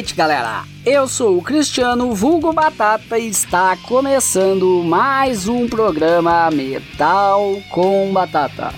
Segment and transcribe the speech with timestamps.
[0.00, 0.64] Noite, galera.
[0.86, 8.72] Eu sou o Cristiano Vulgo Batata e está começando mais um programa Metal com Batata,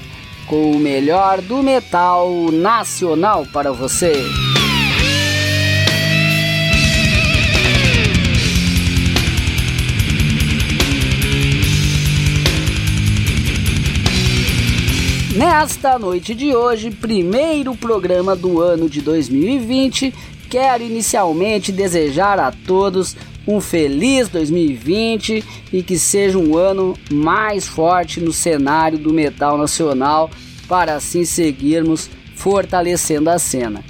[0.49, 4.15] com o melhor do metal nacional para você.
[15.37, 20.13] Nesta noite de hoje, primeiro programa do ano de 2020,
[20.53, 23.17] quero inicialmente desejar a todos
[23.49, 30.31] um feliz 2020 e que seja um ano mais forte no cenário do metal nacional
[30.69, 33.83] para assim seguirmos fortalecendo a cena.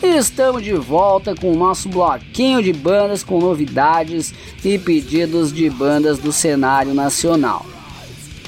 [0.00, 4.32] Estamos de volta com o nosso bloquinho de bandas com novidades
[4.64, 7.66] e pedidos de bandas do cenário nacional.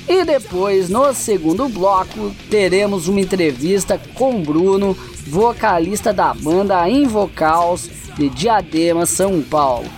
[0.09, 4.97] E depois, no segundo bloco, teremos uma entrevista com Bruno,
[5.29, 9.89] vocalista da banda Invocals de Diadema, São Paulo.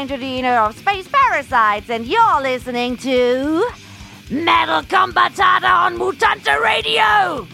[0.08, 3.66] Is of Space Parasites, and you're listening to
[4.30, 7.48] Metal Combatata on Mutanta Radio!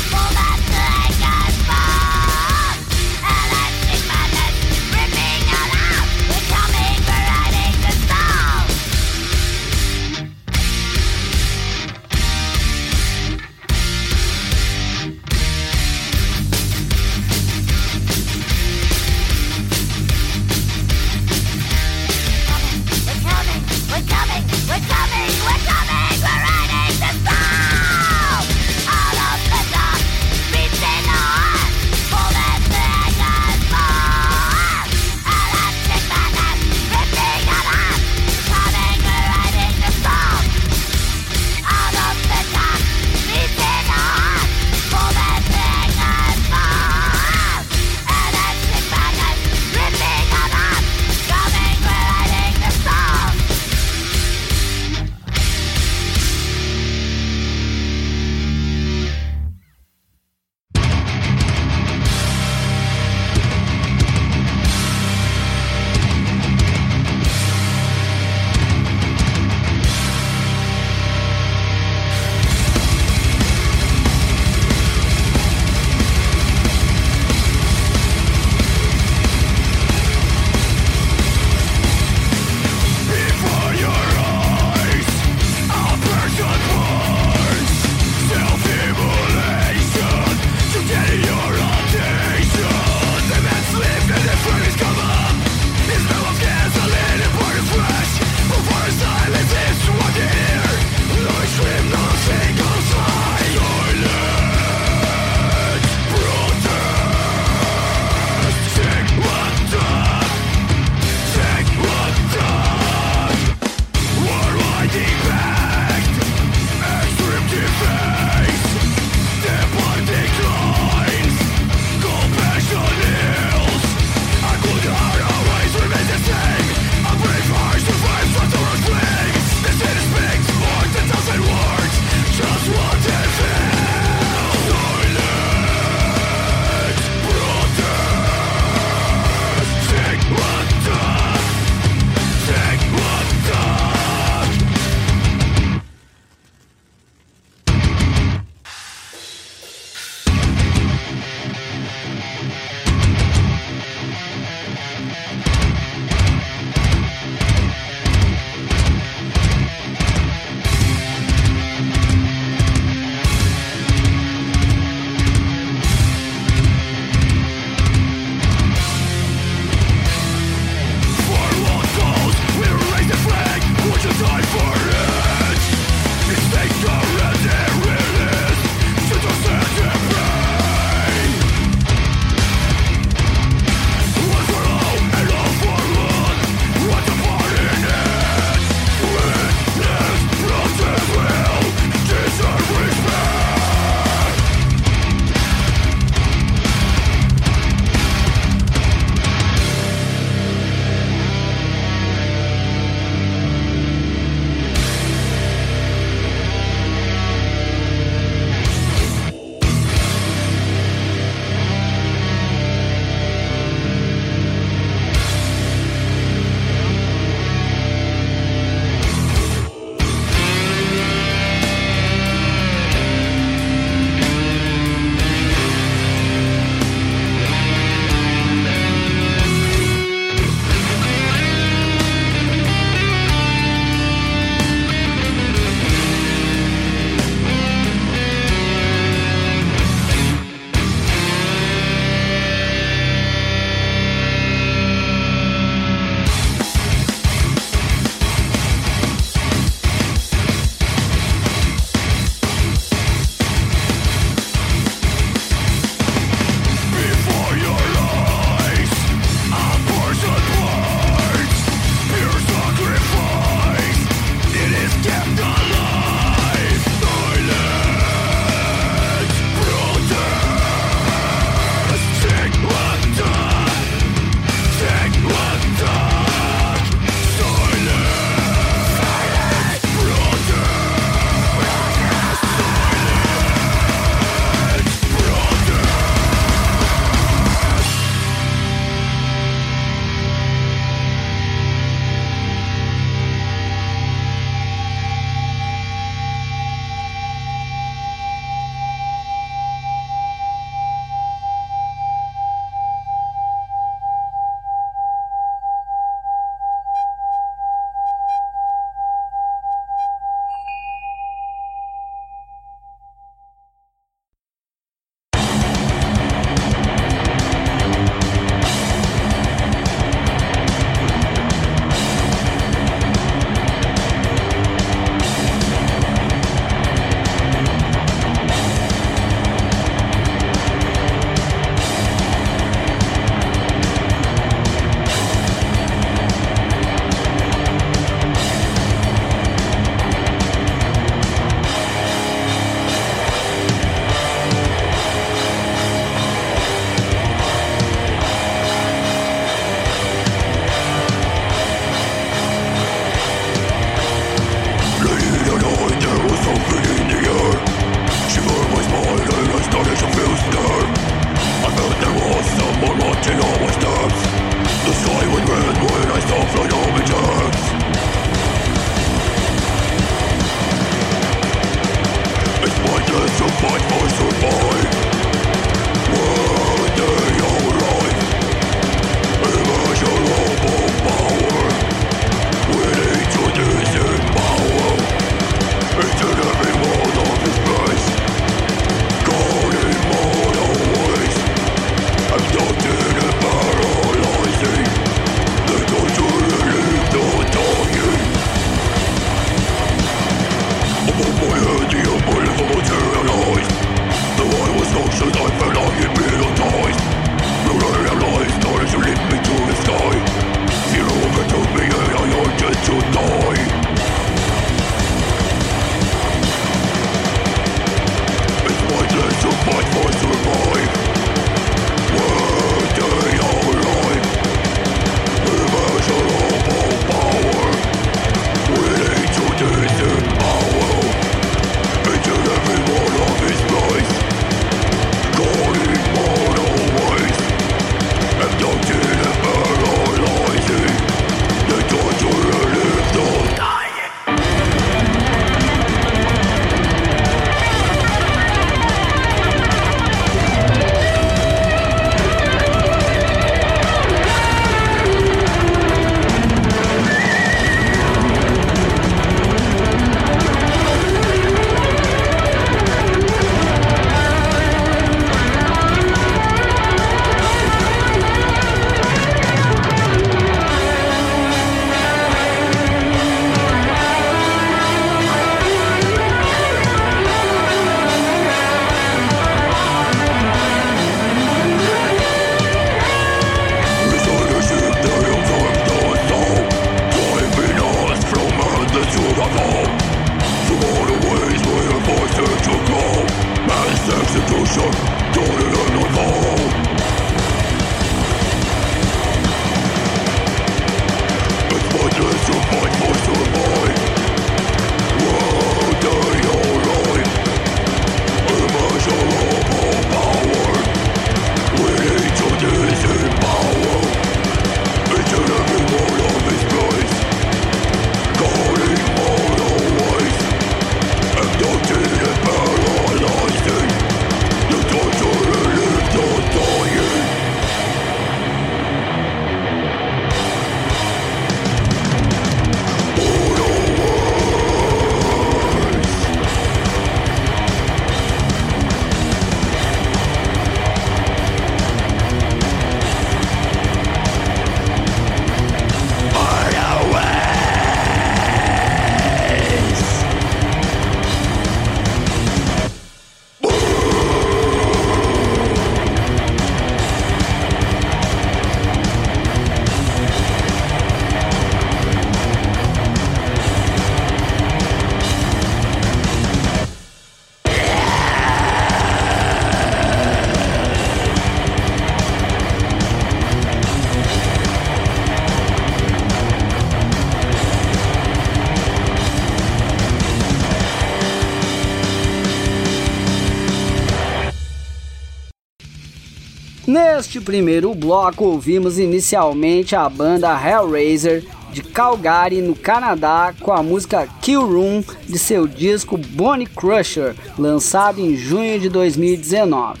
[587.42, 594.66] Primeiro bloco, ouvimos inicialmente a banda Hellraiser de Calgary, no Canadá, com a música Kill
[594.66, 600.00] Room de seu disco Bonnie Crusher, lançado em junho de 2019.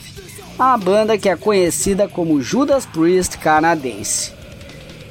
[0.58, 4.32] A banda que é conhecida como Judas Priest canadense.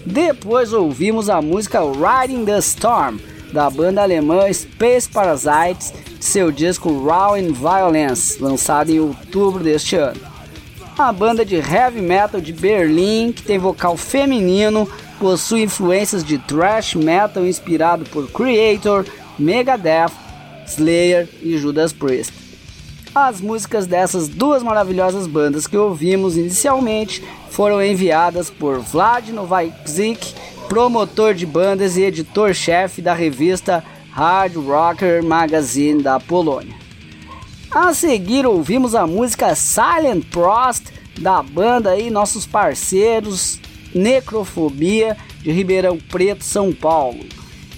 [0.06, 3.20] Depois ouvimos a música Riding the Storm,
[3.52, 9.96] da banda alemã Space Parasites, de seu disco Raw in Violence, lançado em outubro deste
[9.96, 10.31] ano
[10.97, 14.88] uma banda de heavy metal de Berlim que tem vocal feminino,
[15.19, 19.06] possui influências de thrash metal inspirado por Creator,
[19.38, 20.12] Megadeth,
[20.67, 22.34] Slayer e Judas Priest.
[23.13, 30.34] As músicas dessas duas maravilhosas bandas que ouvimos inicialmente foram enviadas por Vlad Novaczyk,
[30.69, 36.73] promotor de bandas e editor-chefe da revista Hard Rocker Magazine da Polônia.
[37.73, 40.88] A seguir ouvimos a música Silent Prost
[41.21, 43.62] da banda aí, nossos parceiros
[43.95, 47.23] Necrofobia de Ribeirão Preto, São Paulo.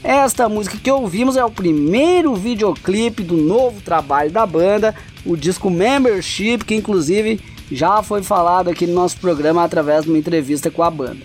[0.03, 5.69] Esta música que ouvimos é o primeiro videoclipe do novo trabalho da banda, o disco
[5.69, 7.39] Membership, que inclusive
[7.71, 11.23] já foi falado aqui no nosso programa através de uma entrevista com a banda.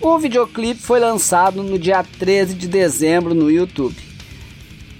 [0.00, 4.07] O videoclipe foi lançado no dia 13 de dezembro no YouTube.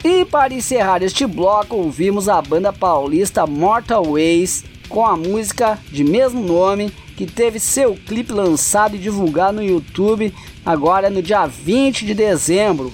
[0.05, 6.05] E para encerrar este bloco, ouvimos a banda paulista Mortal Ways com a música de
[6.05, 10.33] mesmo nome, que teve seu clipe lançado e divulgado no YouTube
[10.65, 12.93] agora no dia 20 de dezembro.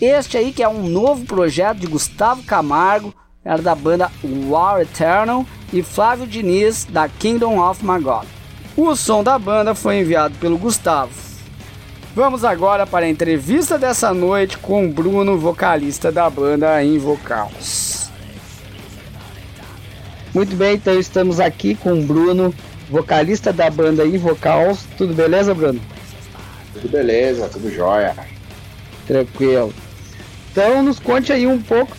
[0.00, 3.14] Este aí que é um novo projeto de Gustavo Camargo,
[3.44, 4.10] era da banda
[4.48, 8.26] War Eternal, e Flávio Diniz, da Kingdom of Magog.
[8.76, 11.35] O som da banda foi enviado pelo Gustavo.
[12.16, 18.08] Vamos agora para a entrevista dessa noite com o Bruno, vocalista da banda Invocals.
[20.32, 22.54] Muito bem, então estamos aqui com o Bruno,
[22.88, 24.86] vocalista da banda Invocals.
[24.96, 25.78] Tudo beleza, Bruno?
[26.72, 28.16] Tudo beleza, tudo jóia.
[29.06, 29.74] Tranquilo.
[30.50, 31.94] Então nos conte aí um pouco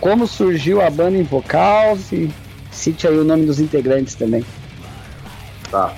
[0.00, 2.34] como surgiu a banda Invocals e
[2.72, 4.44] cite aí o nome dos integrantes também.
[5.70, 5.94] Tá.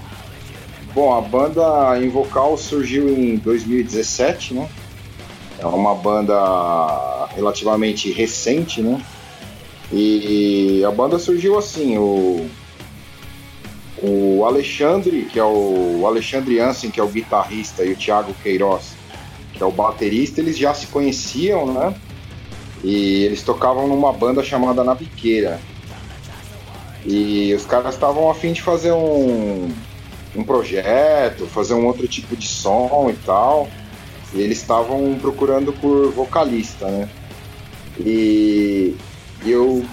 [0.94, 4.68] Bom, a banda Invocal surgiu em 2017, né?
[5.58, 9.04] É uma banda relativamente recente, né?
[9.92, 12.48] E a banda surgiu assim, o,
[14.00, 18.32] o Alexandre, que é o, o Alexandre Hansen, que é o guitarrista, e o Thiago
[18.40, 18.92] Queiroz,
[19.52, 21.92] que é o baterista, eles já se conheciam, né?
[22.84, 25.58] E eles tocavam numa banda chamada Naviqueira.
[27.04, 29.72] E os caras estavam afim de fazer um,
[30.34, 33.68] um projeto, fazer um outro tipo de som e tal.
[34.32, 37.08] E eles estavam procurando por vocalista, né?
[38.00, 38.96] E
[39.46, 39.84] eu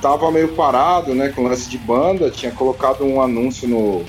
[0.00, 4.04] tava meio parado, né, com lance de banda, tinha colocado um anúncio no,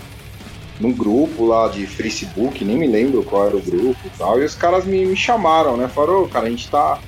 [0.79, 4.45] num grupo lá de Facebook, nem me lembro qual era o grupo e tal, e
[4.45, 6.99] os caras me, me chamaram, né, falaram, cara, a gente tá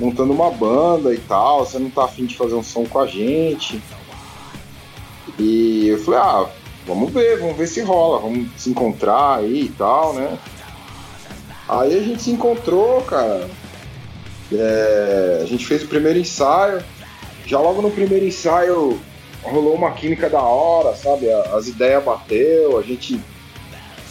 [0.00, 3.06] montando uma banda e tal, você não tá afim de fazer um som com a
[3.06, 3.80] gente.
[5.38, 6.48] E eu falei, ah,
[6.86, 10.38] vamos ver, vamos ver se rola, vamos se encontrar aí e tal, né?
[11.68, 13.48] Aí a gente se encontrou, cara.
[14.52, 16.82] É, a gente fez o primeiro ensaio.
[17.46, 19.00] Já logo no primeiro ensaio
[19.42, 21.30] rolou uma química da hora, sabe?
[21.30, 23.20] As ideias bateu, a gente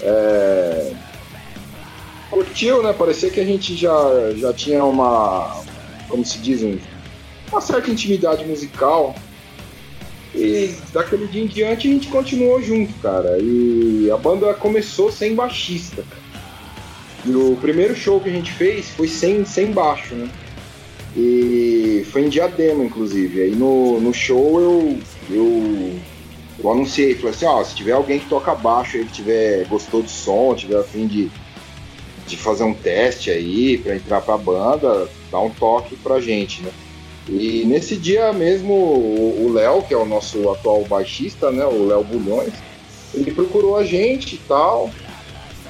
[0.01, 0.93] é,
[2.29, 2.93] curtiu, né?
[2.93, 3.93] Parecia que a gente já,
[4.36, 5.62] já tinha uma,
[6.07, 6.62] como se diz,
[7.51, 9.15] uma certa intimidade musical.
[10.35, 13.37] E daquele dia em diante a gente continuou junto, cara.
[13.39, 16.03] E a banda começou sem baixista.
[17.25, 20.29] E o primeiro show que a gente fez foi sem, sem baixo, né?
[21.15, 23.43] E foi em Diadema, inclusive.
[23.43, 24.97] Aí no, no show eu,
[25.29, 25.99] eu,
[26.61, 30.01] eu anunciei, falei assim, ó, se tiver alguém que toca baixo aí, que tiver, gostou
[30.01, 31.29] do som, tiver a fim de,
[32.25, 36.71] de fazer um teste aí para entrar pra banda, dá um toque pra gente, né?
[37.27, 41.65] E nesse dia mesmo, o Léo, que é o nosso atual baixista, né?
[41.65, 42.53] O Léo Bulhões,
[43.13, 44.89] ele procurou a gente e tal.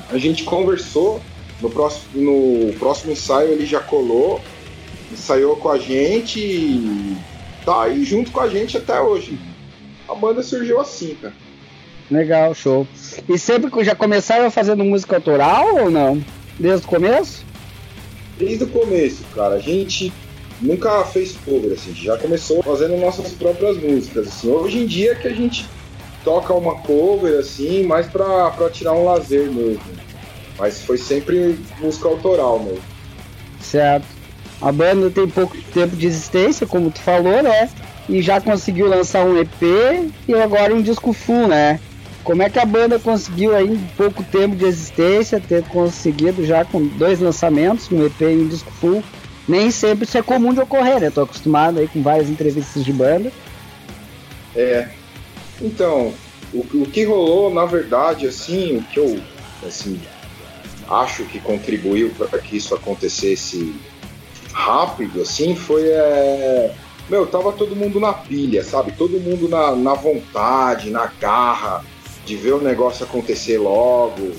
[0.09, 1.21] A gente conversou.
[1.61, 4.41] No próximo, no próximo ensaio ele já colou,
[5.09, 7.15] ensaiou com a gente e
[7.63, 9.39] tá aí junto com a gente até hoje.
[10.09, 11.33] A banda surgiu assim, cara.
[12.11, 12.85] Legal, show.
[13.29, 16.21] E sempre que já começaram fazendo música autoral ou não?
[16.59, 17.45] Desde o começo?
[18.37, 19.55] Desde o começo, cara.
[19.55, 20.11] A gente
[20.63, 24.49] nunca fez cover, assim, já começou fazendo nossas próprias músicas, assim.
[24.49, 25.67] Hoje em dia que a gente
[26.23, 29.81] toca uma cover, assim, mais pra, pra tirar um lazer mesmo.
[30.57, 32.81] Mas foi sempre música autoral mesmo.
[33.59, 34.05] Certo.
[34.61, 37.69] A banda tem pouco tempo de existência, como tu falou, né?
[38.07, 39.61] E já conseguiu lançar um EP
[40.27, 41.79] e agora um disco full, né?
[42.23, 46.63] Como é que a banda conseguiu aí em pouco tempo de existência ter conseguido já
[46.63, 49.03] com dois lançamentos, um EP e um disco full?
[49.47, 51.09] Nem sempre isso é comum de ocorrer, né?
[51.09, 53.31] Tô acostumado aí com várias entrevistas de banda.
[54.55, 54.89] É.
[55.61, 56.13] Então,
[56.53, 59.19] o, o que rolou, na verdade, assim, o que eu
[59.65, 59.99] assim,
[60.89, 63.73] acho que contribuiu para que isso acontecesse
[64.53, 65.87] rápido, assim, foi.
[65.87, 66.73] É...
[67.09, 68.93] Meu, tava todo mundo na pilha, sabe?
[68.93, 71.83] Todo mundo na, na vontade, na garra
[72.25, 74.31] de ver o negócio acontecer logo.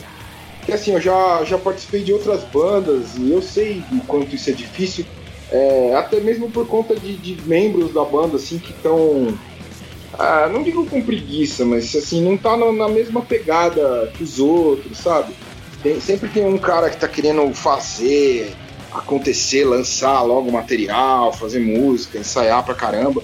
[0.65, 4.49] Porque assim, eu já, já participei de outras bandas e eu sei o quanto isso
[4.49, 5.05] é difícil,
[5.53, 9.37] é, até mesmo por conta de, de, membros da banda assim que estão.
[10.19, 14.39] Ah, não digo com preguiça, mas assim, não tá na, na mesma pegada que os
[14.39, 15.35] outros, sabe?
[15.83, 18.51] Tem, sempre tem um cara que tá querendo fazer,
[18.91, 23.23] acontecer, lançar logo material, fazer música, ensaiar pra caramba.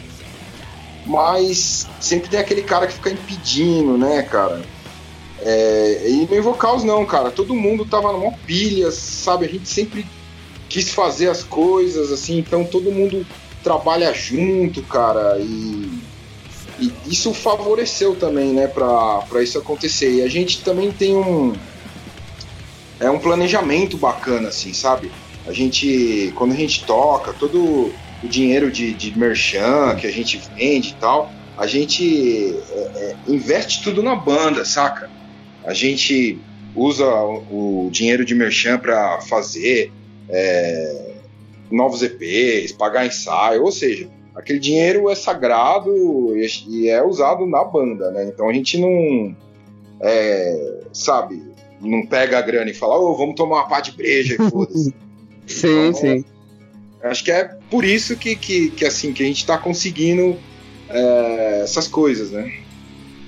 [1.06, 4.60] Mas sempre tem aquele cara que fica impedindo, né, cara?
[5.42, 7.30] É, e no Invocals não, cara.
[7.30, 9.46] Todo mundo tava numa pilha, sabe?
[9.46, 10.06] A gente sempre
[10.68, 13.26] quis fazer as coisas, assim, então todo mundo
[13.62, 16.00] trabalha junto, cara, e,
[16.78, 20.14] e isso favoreceu também, né, pra, pra isso acontecer.
[20.14, 21.52] E a gente também tem um.
[22.98, 25.10] É um planejamento bacana, assim, sabe?
[25.46, 30.40] A gente, quando a gente toca, todo, o dinheiro de, de merchan que a gente
[30.54, 35.10] vende e tal, a gente é, é, investe tudo na banda, saca?
[35.64, 36.38] A gente
[36.74, 37.06] usa
[37.50, 39.92] o, dinheiro de merchan para fazer
[40.28, 41.12] é,
[41.70, 45.90] novos EPs, pagar ensaio, ou seja, aquele dinheiro é sagrado
[46.36, 48.24] e é usado na banda, né?
[48.24, 49.34] Então a gente não,
[50.00, 51.42] é, sabe,
[51.80, 54.50] não pega a grana e fala, ô, oh, vamos tomar uma pá de breja e
[54.50, 54.94] foda-se.
[55.46, 56.24] sim, então, sim.
[57.02, 60.36] Acho que é por isso que, que, que assim, que a gente está conseguindo
[60.88, 62.52] é, essas coisas, né?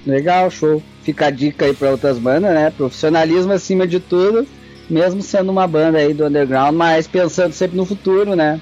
[0.07, 0.83] Legal, show.
[1.03, 2.71] Fica a dica aí para outras bandas, né?
[2.71, 4.47] Profissionalismo acima de tudo,
[4.89, 8.61] mesmo sendo uma banda aí do underground, mas pensando sempre no futuro, né?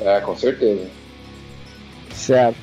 [0.00, 0.86] É, com certeza.
[2.12, 2.56] Certo.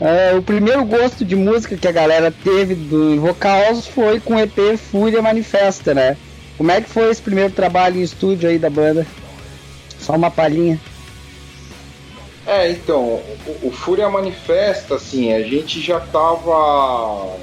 [0.00, 4.38] É, o primeiro gosto de música que a galera teve do Vocals foi com o
[4.38, 6.16] EP Fúria Manifesta, né?
[6.56, 9.06] Como é que foi esse primeiro trabalho em estúdio aí da banda?
[9.98, 10.78] Só uma palhinha.
[12.46, 13.20] É, então,
[13.62, 17.36] o, o Fúria Manifesta, assim, a gente já tava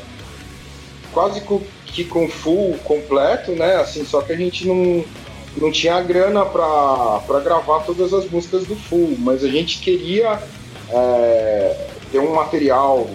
[1.11, 1.41] quase
[1.85, 3.75] que com full completo, né?
[3.75, 5.03] Assim, só que a gente não,
[5.57, 10.39] não tinha grana para gravar todas as músicas do full, mas a gente queria
[10.89, 13.09] é, ter um material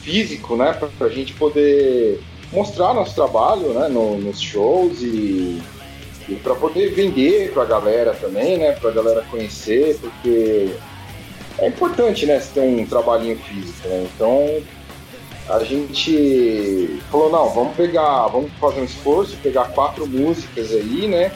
[0.00, 0.72] físico, né?
[0.72, 2.20] Pra, a gente poder
[2.52, 3.88] mostrar nosso trabalho, né?
[3.88, 5.60] No, nos shows e,
[6.28, 8.72] e para poder vender para a galera também, né?
[8.72, 10.70] Para a galera conhecer, porque
[11.58, 12.40] é importante, né?
[12.40, 14.06] Você ter um trabalhinho físico, né?
[14.14, 14.62] Então
[15.48, 21.32] a gente falou, não, vamos pegar, vamos fazer um esforço, pegar quatro músicas aí, né?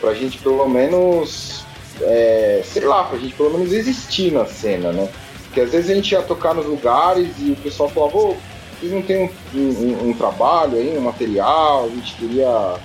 [0.00, 1.64] Pra gente pelo menos,
[2.00, 5.08] é, sei lá, pra gente pelo menos existir na cena, né?
[5.44, 8.36] Porque às vezes a gente ia tocar nos lugares e o pessoal falava, ô,
[8.78, 12.76] vocês não tem um, um, um trabalho aí, um material, a gente queria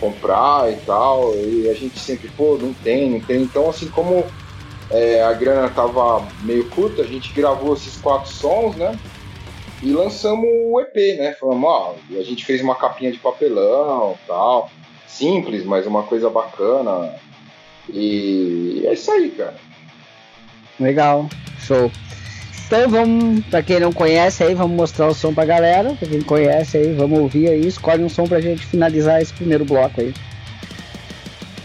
[0.00, 3.42] comprar e tal, e a gente sempre, pô, não tem, não tem.
[3.42, 4.24] Então, assim, como
[4.90, 8.98] é, a grana tava meio curta, a gente gravou esses quatro sons, né?
[9.82, 11.32] E lançamos o EP, né?
[11.34, 14.70] Falamos, ó, a gente fez uma capinha de papelão tal.
[15.06, 17.14] Simples, mas uma coisa bacana.
[17.88, 19.54] E é isso aí, cara.
[20.80, 21.28] Legal,
[21.60, 21.90] show.
[22.66, 25.94] Então vamos, pra quem não conhece aí, vamos mostrar o som pra galera.
[25.94, 29.64] Pra quem conhece aí, vamos ouvir aí, escolhe um som pra gente finalizar esse primeiro
[29.64, 30.12] bloco aí.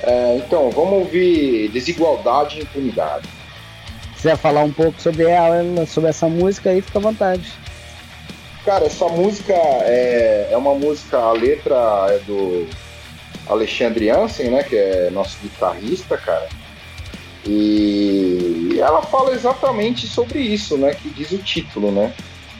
[0.03, 3.27] É, então, vamos ouvir Desigualdade e Impunidade.
[4.15, 7.51] Se quiser falar um pouco sobre ela, sobre essa música aí, fica à vontade.
[8.65, 12.67] Cara, essa música é, é uma música, a letra é do
[13.47, 14.63] Alexandre Jansen, né?
[14.63, 16.47] Que é nosso guitarrista, cara.
[17.45, 20.93] E ela fala exatamente sobre isso, né?
[20.93, 22.13] Que diz o título, né?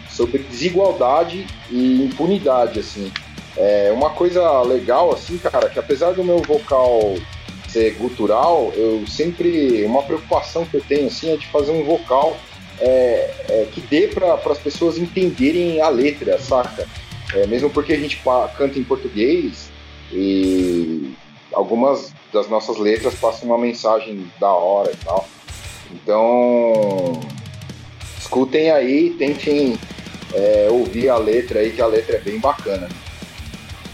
[0.10, 3.12] Sobre desigualdade e impunidade, assim.
[3.56, 7.15] É uma coisa legal, assim, cara, que apesar do meu vocal
[7.74, 9.84] ser gutural, eu sempre.
[9.84, 12.38] Uma preocupação que eu tenho, assim, é de fazer um vocal
[12.80, 16.88] é, é, que dê para as pessoas entenderem a letra, saca?
[17.34, 18.22] É, mesmo porque a gente
[18.58, 19.72] canta em português
[20.12, 21.14] e
[21.52, 25.28] algumas das nossas letras passam uma mensagem da hora e tal.
[25.92, 27.20] Então,
[28.20, 29.78] escutem aí, tentem
[30.34, 32.88] é, ouvir a letra aí, que a letra é bem bacana.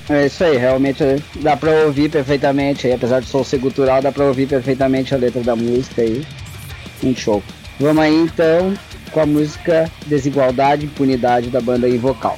[0.10, 1.04] É isso aí, realmente
[1.36, 5.18] dá pra ouvir perfeitamente aí, apesar de som ser gutural, dá pra ouvir perfeitamente a
[5.18, 6.26] letra da música aí.
[7.04, 7.44] Um show.
[7.80, 8.74] Vamos aí então
[9.12, 12.38] com a música Desigualdade e Impunidade da banda Invocal.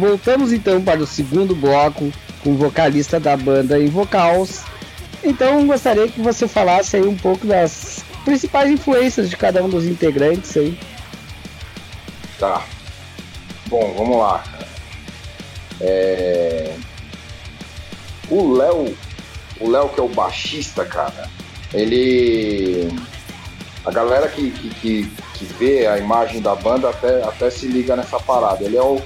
[0.00, 2.10] Voltamos então para o segundo bloco
[2.42, 4.62] com o vocalista da banda em vocals.
[5.22, 9.84] Então gostaria que você falasse aí um pouco das principais influências de cada um dos
[9.84, 10.78] integrantes aí.
[12.38, 12.64] Tá.
[13.66, 14.42] Bom, vamos lá.
[15.82, 16.74] É...
[18.30, 18.96] O Léo,
[19.60, 21.28] o Léo que é o baixista, cara,
[21.74, 22.88] ele.
[23.84, 28.18] A galera que, que, que, vê a imagem da banda até, até se liga nessa
[28.18, 28.64] parada.
[28.64, 29.02] Ele é o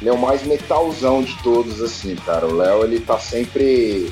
[0.00, 2.46] ele é o mais metalzão de todos, assim, cara.
[2.46, 4.10] O Léo, ele tá sempre.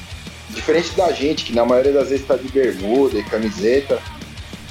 [0.50, 4.00] Diferente da gente, que na maioria das vezes tá de bermuda e camiseta.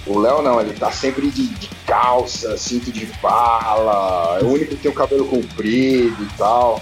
[0.05, 4.75] O Léo não, ele tá sempre de, de, calça, cinto de bala, é o único
[4.75, 6.81] que tem o cabelo comprido e tal.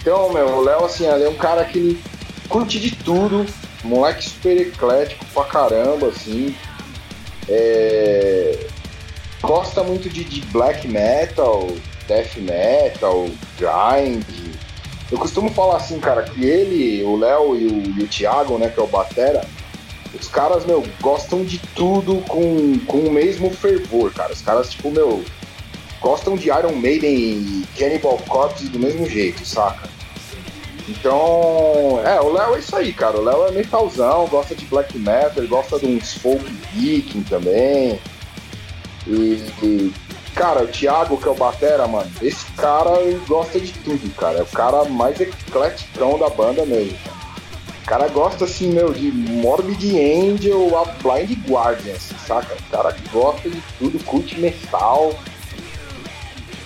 [0.00, 2.00] Então, meu, o Léo, assim, ele é um cara que
[2.48, 3.46] curte de tudo,
[3.84, 6.54] moleque super eclético pra caramba, assim.
[7.48, 8.66] É...
[9.42, 11.68] Gosta muito de, de black metal,
[12.06, 14.24] death metal, grind.
[15.10, 18.68] Eu costumo falar assim, cara, que ele, o Léo e o, e o Thiago, né,
[18.68, 19.46] que é o Batera,
[20.18, 24.32] os caras, meu, gostam de tudo com, com o mesmo fervor, cara.
[24.32, 25.24] Os caras, tipo, meu,
[26.00, 29.88] gostam de Iron Maiden e Cannibal Corpse do mesmo jeito, saca?
[30.88, 33.18] Então, é, o Léo é isso aí, cara.
[33.18, 37.98] O Léo é metalzão, gosta de black metal, gosta de uns folk viking também.
[39.06, 39.92] E, e
[40.36, 42.92] Cara, o Thiago, que é o Batera, mano, esse cara
[43.26, 44.40] gosta de tudo, cara.
[44.40, 46.96] É o cara mais eclético da banda mesmo.
[46.98, 47.16] Cara.
[47.82, 52.54] O cara gosta, assim, meu, de Morbid Angel a Blind Guardian, assim, saca?
[52.54, 55.14] O cara gosta de tudo, curte metal.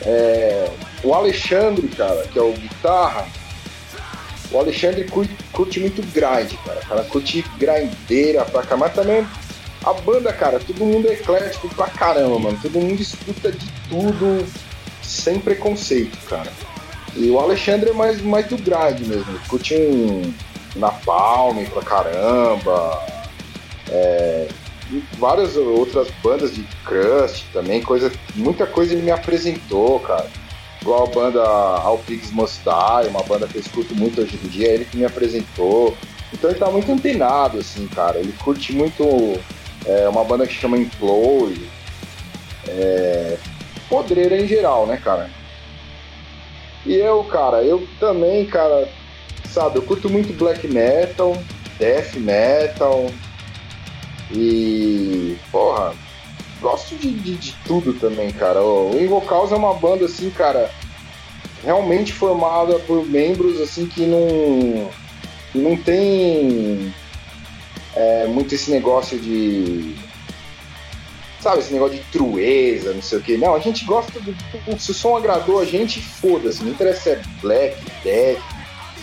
[0.02, 0.68] É...
[1.04, 3.28] O Alexandre, cara, que é o guitarra,
[4.50, 6.80] o Alexandre curte, curte muito grind, cara.
[6.80, 9.24] O cara curte grindeira pra cá, mas também
[9.84, 12.58] a banda, cara, todo mundo é eclético pra caramba, mano.
[12.60, 14.46] Todo mundo escuta de tudo
[15.02, 16.52] sem preconceito, cara.
[17.16, 19.38] E o Alexandre é mais, mais do grind mesmo.
[19.48, 20.32] Curte um
[20.76, 23.06] Napalm pra caramba.
[23.88, 24.48] É,
[25.18, 30.28] várias outras bandas de crust também, coisa, muita coisa ele me apresentou, cara.
[30.80, 34.48] Igual a banda All Pigs Must Die, uma banda que eu escuto muito hoje em
[34.48, 35.96] dia, ele que me apresentou.
[36.32, 38.18] Então ele tá muito antenado, assim, cara.
[38.18, 39.38] Ele curte muito
[39.86, 41.68] é uma banda que chama Implode.
[42.68, 43.36] É,
[43.88, 45.30] podreira em geral, né, cara?
[46.86, 48.88] E eu, cara, eu também, cara,
[49.44, 51.36] sabe, eu curto muito black metal,
[51.78, 53.06] death metal
[54.32, 55.94] e, porra,
[56.60, 58.62] gosto de, de, de tudo também, cara.
[58.62, 60.70] O Invocals é uma banda, assim, cara,
[61.64, 64.90] realmente formada por membros, assim, que não,
[65.54, 66.94] não tem
[67.94, 69.96] é, muito esse negócio de.
[71.40, 73.36] Sabe, esse negócio de trueza, não sei o que.
[73.36, 74.34] Não, a gente gosta do.
[74.78, 76.62] Se o som agradou a gente, foda-se.
[76.62, 78.42] Não interessa se é black, death.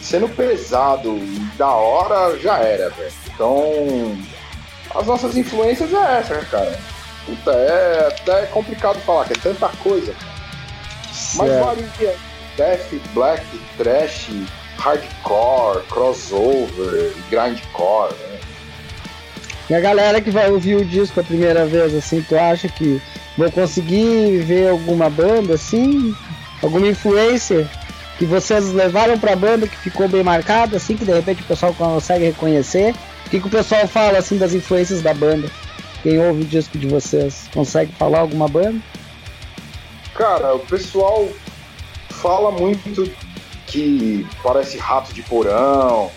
[0.01, 1.19] Sendo pesado
[1.57, 3.11] da hora, já era, velho.
[3.33, 4.17] Então.
[4.95, 6.79] As nossas influências é essa, cara.
[7.25, 10.37] Puta, é até complicado falar, que é tanta coisa, cara.
[11.35, 12.15] Mas varia.
[12.55, 13.45] Death, black,
[13.77, 14.29] trash,
[14.77, 18.26] hardcore, crossover, grindcore, né?
[19.69, 23.01] E a galera que vai ouvir o disco a primeira vez, assim, tu acha que
[23.37, 26.15] vou conseguir ver alguma banda, assim,
[26.63, 27.69] alguma influência
[28.17, 31.73] que vocês levaram pra banda que ficou bem marcada, assim, que de repente o pessoal
[31.73, 32.95] consegue reconhecer?
[33.25, 35.51] O que, que o pessoal fala, assim, das influências da banda?
[36.01, 38.79] Quem ouve o disco de vocês, consegue falar alguma banda?
[40.15, 41.27] Cara, o pessoal
[42.09, 43.11] fala muito
[43.67, 46.09] que parece rato de porão,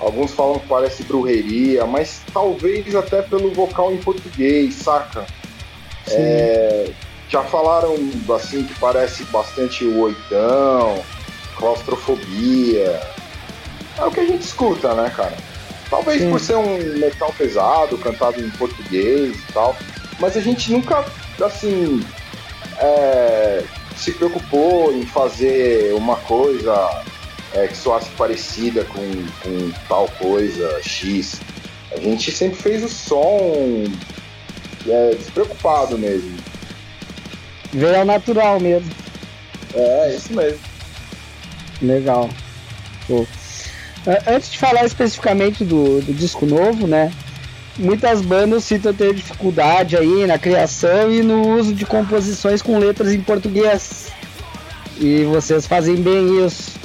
[0.00, 5.26] alguns falam que parece brujeria, mas talvez até pelo vocal em português, saca?
[6.08, 6.90] É,
[7.28, 7.94] já falaram
[8.34, 11.02] assim que parece bastante o oitão,
[11.56, 13.00] claustrofobia.
[13.98, 15.36] É o que a gente escuta, né, cara?
[15.88, 16.30] Talvez Sim.
[16.30, 19.76] por ser um metal pesado, cantado em português e tal,
[20.18, 21.04] mas a gente nunca,
[21.44, 22.02] assim,
[22.78, 23.62] é,
[23.96, 27.02] se preocupou em fazer uma coisa
[27.54, 29.00] é, que soasse parecida com,
[29.42, 31.40] com tal coisa X.
[31.92, 33.84] A gente sempre fez o som
[34.86, 36.36] é, despreocupado mesmo.
[37.72, 38.90] Veio ao natural mesmo.
[39.74, 40.60] É, isso mesmo.
[41.82, 42.28] Legal.
[43.06, 43.26] Pô.
[44.26, 47.12] Antes de falar especificamente do, do disco novo, né?
[47.80, 53.12] muitas bandas citam ter dificuldade aí na criação e no uso de composições com letras
[53.12, 54.08] em português.
[54.98, 56.79] E vocês fazem bem isso.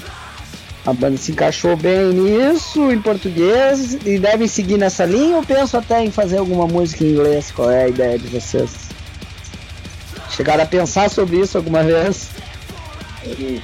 [0.86, 5.78] A banda se encaixou bem nisso em português e devem seguir nessa linha ou penso
[5.78, 7.52] até em fazer alguma música em inglês?
[7.52, 8.90] Qual é a ideia de vocês?
[10.30, 12.30] Chegaram a pensar sobre isso alguma vez?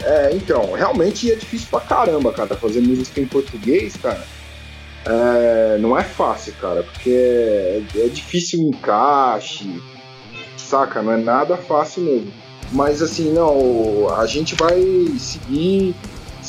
[0.04, 4.26] É, então, realmente é difícil pra caramba, cara, fazer música em português, cara
[5.06, 9.82] é, não é fácil, cara, porque é, é difícil o encaixe,
[10.58, 11.02] saca?
[11.02, 12.34] Não é nada fácil mesmo.
[12.72, 14.80] Mas assim, não, a gente vai
[15.18, 15.96] seguir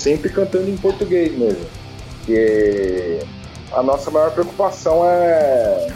[0.02, 1.64] sempre cantando em português mesmo.
[2.18, 3.20] Porque
[3.72, 5.88] a nossa maior preocupação é,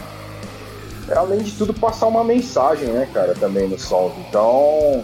[1.09, 4.13] é além de tudo, passar uma mensagem, né, cara, também no som.
[4.27, 5.03] Então,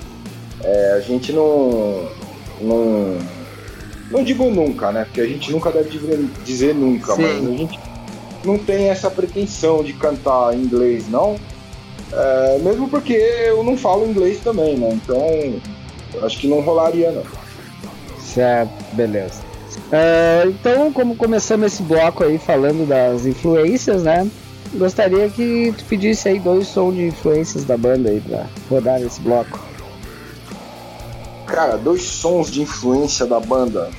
[0.64, 2.08] é, a gente não,
[2.62, 3.18] não
[4.12, 5.06] não digo nunca, né?
[5.06, 5.90] Porque a gente nunca deve
[6.46, 7.22] dizer nunca, Sim.
[7.24, 7.80] mas a gente
[8.46, 11.36] não tem essa pretensão de cantar em inglês, não.
[12.12, 14.90] É, mesmo porque eu não falo inglês também, né?
[14.94, 17.24] Então acho que não rolaria, não.
[18.34, 19.42] Certo, beleza.
[19.92, 24.30] É, então, como começamos esse bloco aí falando das influências, né?
[24.74, 29.22] Gostaria que tu pedisse aí dois sons de influências da banda aí pra rodar nesse
[29.22, 29.60] bloco.
[31.46, 33.90] Cara, dois sons de influência da banda.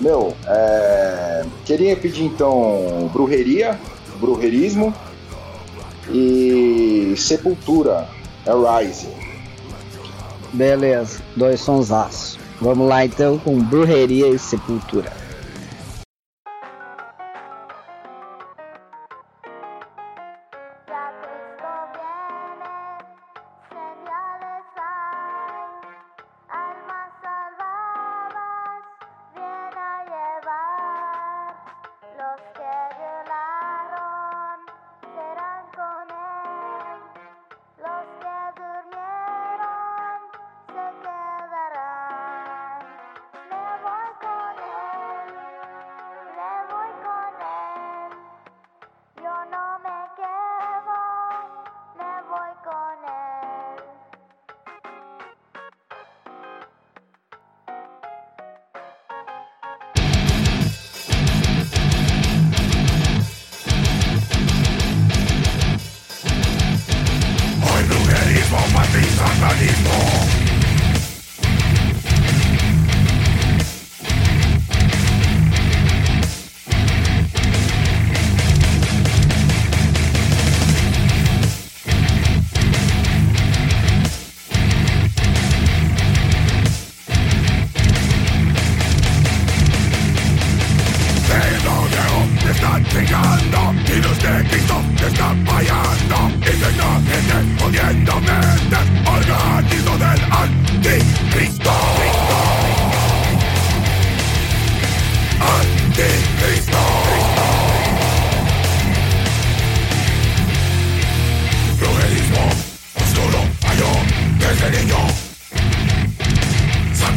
[0.00, 1.44] Meu, é...
[1.64, 3.78] queria pedir então brujeria,
[4.18, 4.92] brujerismo
[6.10, 8.08] e sepultura,
[8.46, 9.08] Arise.
[10.52, 12.37] Beleza, dois sonsaços.
[12.60, 15.12] Vamos lá então com brujeria e sepultura.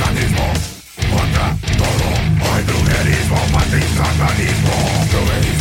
[0.01, 0.45] satanismo
[1.11, 2.07] contra todo.
[2.53, 4.71] Hoy brujerismo, patriz, satanismo.
[5.11, 5.60] Brujerismo.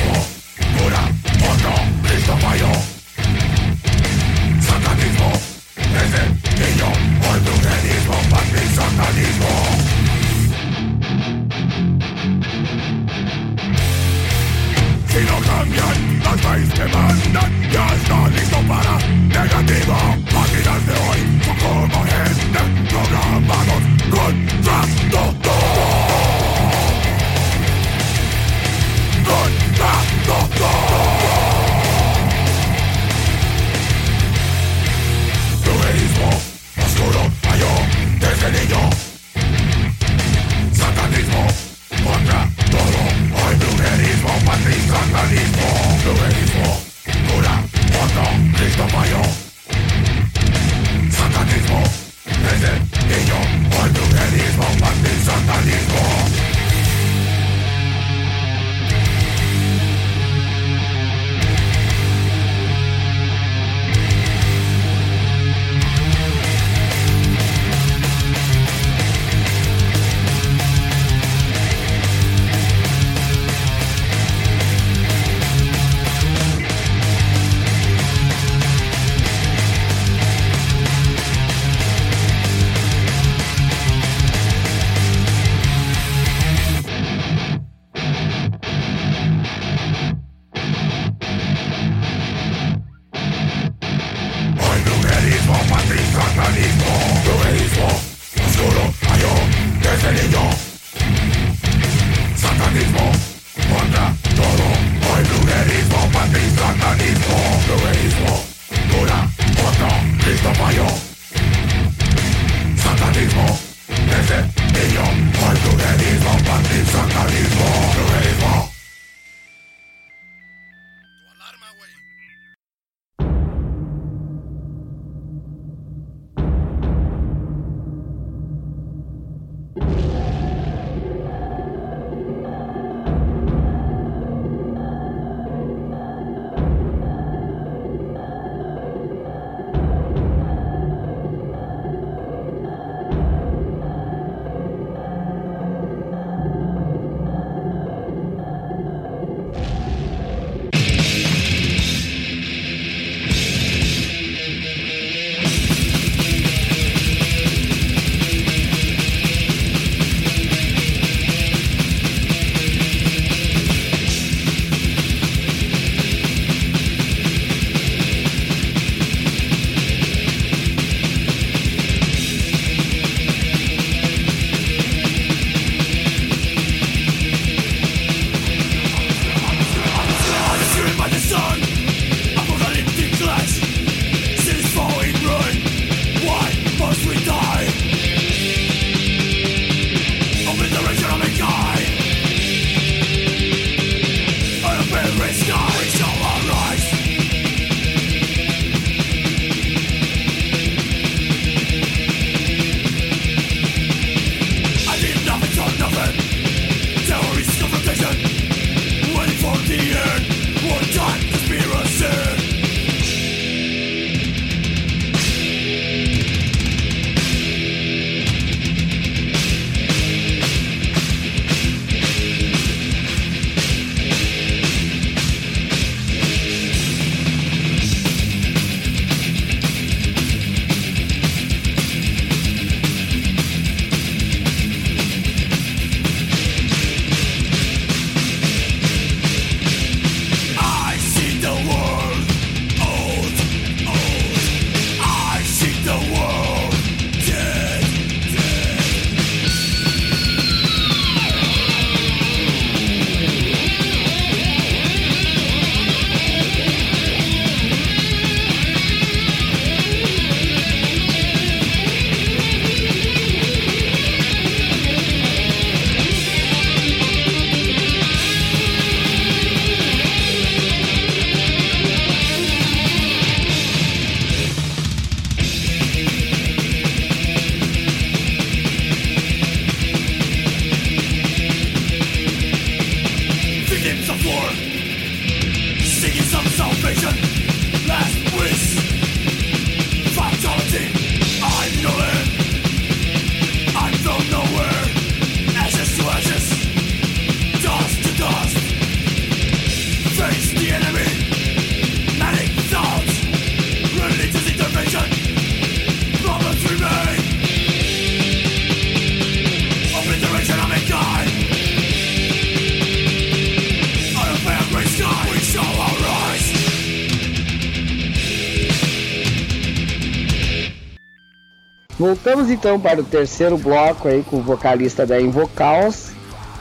[322.61, 326.11] Então para o terceiro bloco aí com o vocalista da Invocals.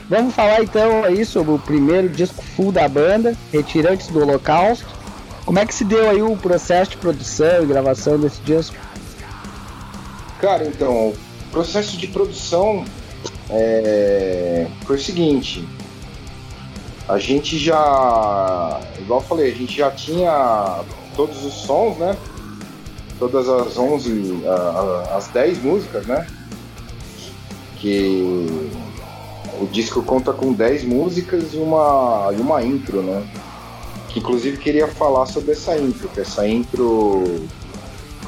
[0.10, 4.88] Vamos falar então aí sobre o primeiro disco full da banda, Retirantes do Holocausto.
[5.46, 8.78] Como é que se deu aí o processo de produção e gravação desse disco?
[10.40, 11.16] Cara, então, o
[11.52, 12.86] processo de produção
[13.50, 14.68] é...
[14.86, 15.68] foi o seguinte.
[17.10, 20.80] A gente já, igual eu falei, a gente já tinha
[21.16, 22.16] todos os sons, né?
[23.20, 24.44] Todas as 11,
[25.14, 26.26] as 10 músicas, né?
[27.78, 28.48] Que
[29.60, 33.24] o disco conta com 10 músicas e uma, e uma intro, né?
[34.08, 37.46] Que inclusive queria falar sobre essa intro, que essa intro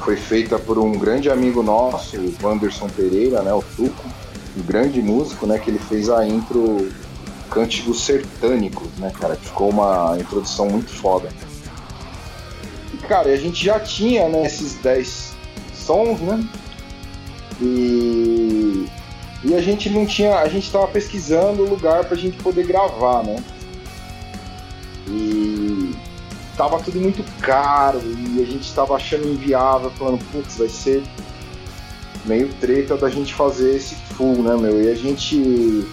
[0.04, 3.52] foi feita por um grande amigo nosso, o Wanderson Pereira, né?
[3.52, 4.04] O Tuco,
[4.56, 5.58] um grande músico, né?
[5.58, 6.88] Que ele fez a intro
[7.50, 9.36] Cânticos Sertânicos, né, cara?
[9.36, 11.51] Ficou uma introdução muito foda cara,
[13.10, 15.34] a gente já tinha né, esses 10
[15.74, 16.46] sons, né?
[17.60, 18.86] E,
[19.44, 20.38] e a gente não tinha.
[20.38, 23.36] A gente estava pesquisando o lugar pra gente poder gravar, né?
[25.08, 25.94] E
[26.56, 31.02] tava tudo muito caro e a gente estava achando inviável, falando, putz, vai ser
[32.24, 34.82] meio treta da gente fazer esse full, né, meu?
[34.82, 35.86] E a gente.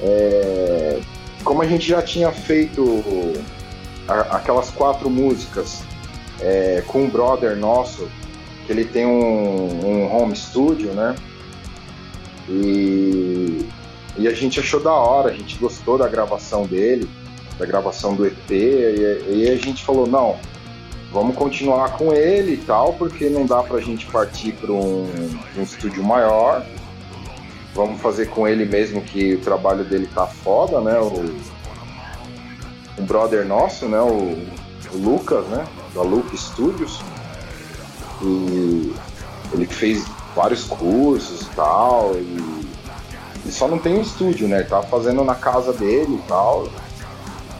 [0.00, 1.00] É,
[1.44, 3.02] como a gente já tinha feito
[4.30, 5.82] aquelas quatro músicas
[6.42, 8.08] é, com um brother nosso,
[8.66, 11.14] que ele tem um, um home studio, né?
[12.48, 13.66] E,
[14.18, 17.08] e a gente achou da hora, a gente gostou da gravação dele.
[17.58, 20.36] da gravação do EP, e, e a gente falou, não,
[21.12, 25.08] vamos continuar com ele e tal, porque não dá pra gente partir para um,
[25.56, 26.66] um estúdio maior.
[27.74, 30.98] Vamos fazer com ele mesmo que o trabalho dele tá foda, né?
[30.98, 31.24] O,
[33.00, 34.00] um brother nosso, né?
[34.00, 34.38] O,
[34.92, 35.64] o Lucas, né?
[35.94, 37.00] Da Luke Studios.
[38.22, 38.94] E
[39.52, 42.12] ele fez vários cursos e tal.
[42.14, 42.68] E,
[43.46, 44.60] e só não tem um estúdio, né?
[44.60, 46.68] Ele tá fazendo na casa dele e tal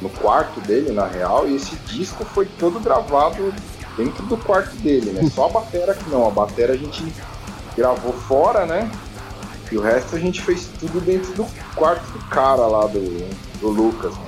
[0.02, 3.54] no quarto dele, na real, e esse disco foi todo gravado
[3.96, 5.30] dentro do quarto dele, né?
[5.32, 7.14] Só a bateria que não, a bateria a gente
[7.76, 8.90] gravou fora, né?
[9.70, 13.00] E o resto a gente fez tudo dentro do quarto do cara lá, do,
[13.60, 14.12] do Lucas.
[14.14, 14.24] Né?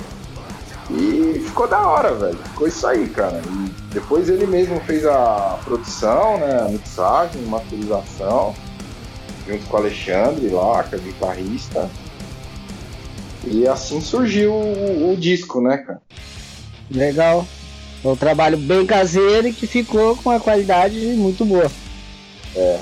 [0.90, 2.38] E ficou da hora, velho.
[2.38, 3.42] Ficou isso aí, cara.
[3.46, 6.62] E depois ele mesmo fez a produção, né?
[6.62, 8.52] A mixagem, masterização,
[9.46, 11.88] junto com o Alexandre lá, que é guitarrista.
[13.46, 16.02] E assim surgiu o, o disco, né, cara?
[16.90, 17.46] Legal.
[18.04, 21.70] É um trabalho bem caseiro e que ficou com uma qualidade muito boa.
[22.56, 22.80] É.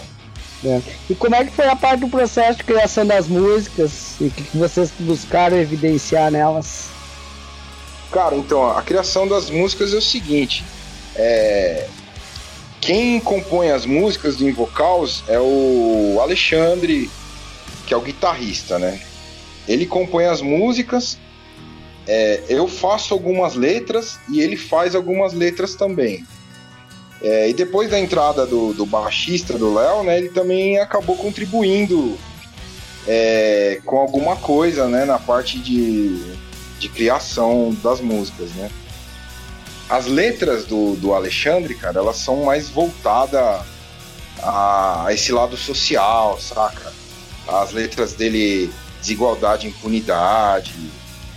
[0.65, 0.83] é.
[1.11, 4.31] E como é que foi a parte do processo de criação das músicas e o
[4.31, 6.89] que, que vocês buscaram evidenciar nelas?
[8.11, 10.65] Cara, então, a criação das músicas é o seguinte.
[11.17, 11.87] É...
[12.81, 17.09] Quem compõe as músicas do Invocals é o Alexandre,
[17.87, 19.01] que é o guitarrista, né?
[19.69, 21.17] Ele compõe as músicas,
[22.07, 26.27] é, eu faço algumas letras e ele faz algumas letras também.
[27.23, 32.19] É, e depois da entrada do, do baixista, do Léo, né, ele também acabou contribuindo
[33.07, 36.21] é, com alguma coisa né, na parte de,
[36.81, 38.51] de criação das músicas.
[38.51, 38.69] Né.
[39.89, 43.61] As letras do, do Alexandre, cara, elas são mais voltadas
[44.43, 46.93] a, a esse lado social, saca?
[47.47, 50.75] As letras dele desigualdade, impunidade,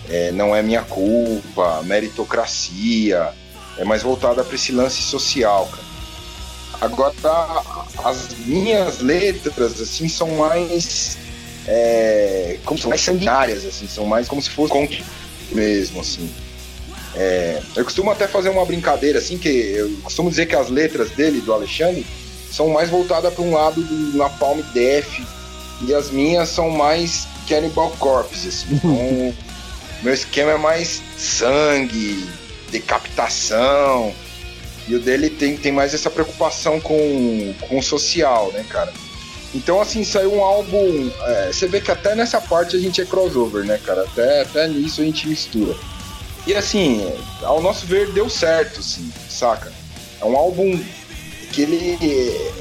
[0.10, 3.34] é, não é minha culpa, meritocracia,
[3.78, 5.86] é mais voltada para esse lance social, cara.
[6.82, 7.14] Agora,
[8.04, 11.18] as minhas letras, assim, são mais.
[11.68, 15.04] É, como são mais sanguinárias, assim, são mais como se fosse conto
[15.52, 16.30] mesmo, assim.
[17.16, 21.12] É, eu costumo até fazer uma brincadeira, assim, que eu costumo dizer que as letras
[21.12, 22.06] dele, do Alexandre,
[22.52, 25.20] são mais voltadas para um lado do Napalm Def,
[25.82, 28.76] e as minhas são mais Cannibal Corpse, assim.
[28.84, 29.34] Então,
[30.04, 32.30] meu esquema é mais sangue,
[32.70, 34.14] decapitação.
[34.88, 38.94] E o dele tem, tem mais essa preocupação com, com o social, né, cara?
[39.54, 41.10] Então, assim, saiu um álbum.
[41.24, 44.02] É, você vê que até nessa parte a gente é crossover, né, cara?
[44.02, 45.76] Até, até nisso a gente mistura.
[46.46, 49.72] E assim, ao nosso ver, deu certo, assim, saca?
[50.22, 50.80] É um álbum
[51.52, 51.98] que ele,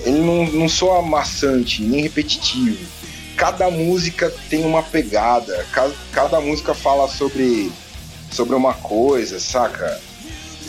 [0.05, 2.95] ele não, não soa maçante, nem repetitivo
[3.37, 7.71] cada música tem uma pegada, cada, cada música fala sobre,
[8.31, 10.01] sobre uma coisa, saca?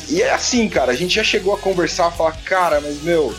[0.09, 3.33] E é assim, cara, a gente já chegou a conversar, falar, cara, mas meu,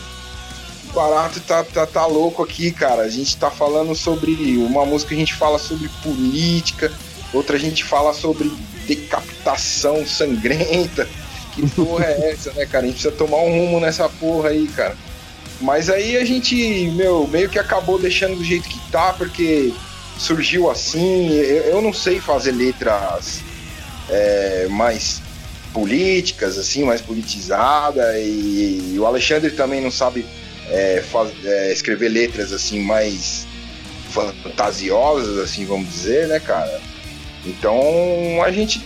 [0.89, 3.03] o barato tá, tá, tá louco aqui, cara.
[3.03, 4.57] A gente tá falando sobre.
[4.57, 6.91] Uma música a gente fala sobre política,
[7.33, 8.51] outra a gente fala sobre
[8.87, 11.07] decapitação sangrenta.
[11.53, 12.85] Que porra é essa, né, cara?
[12.85, 14.95] A gente precisa tomar um rumo nessa porra aí, cara.
[15.59, 16.55] Mas aí a gente,
[16.91, 19.73] meu, meio que acabou deixando do jeito que tá, porque
[20.17, 21.31] surgiu assim.
[21.31, 23.41] Eu, eu não sei fazer letras
[24.09, 25.21] é, mais
[25.73, 30.25] políticas, assim, mais politizada, e, e, o Alexandre também não sabe
[30.69, 33.45] é, faz, é, escrever letras assim mais
[34.09, 36.81] fantasiosas, assim, vamos dizer, né, cara?
[37.47, 38.81] Então a gente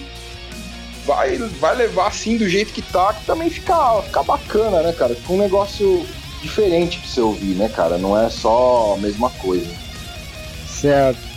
[1.06, 5.16] vai, vai levar assim do jeito que tá, que também fica, fica bacana, né, cara?
[5.16, 6.06] Fica um negócio
[6.42, 7.98] diferente pra você ouvir, né, cara?
[7.98, 9.68] Não é só a mesma coisa.
[10.68, 11.32] Certo.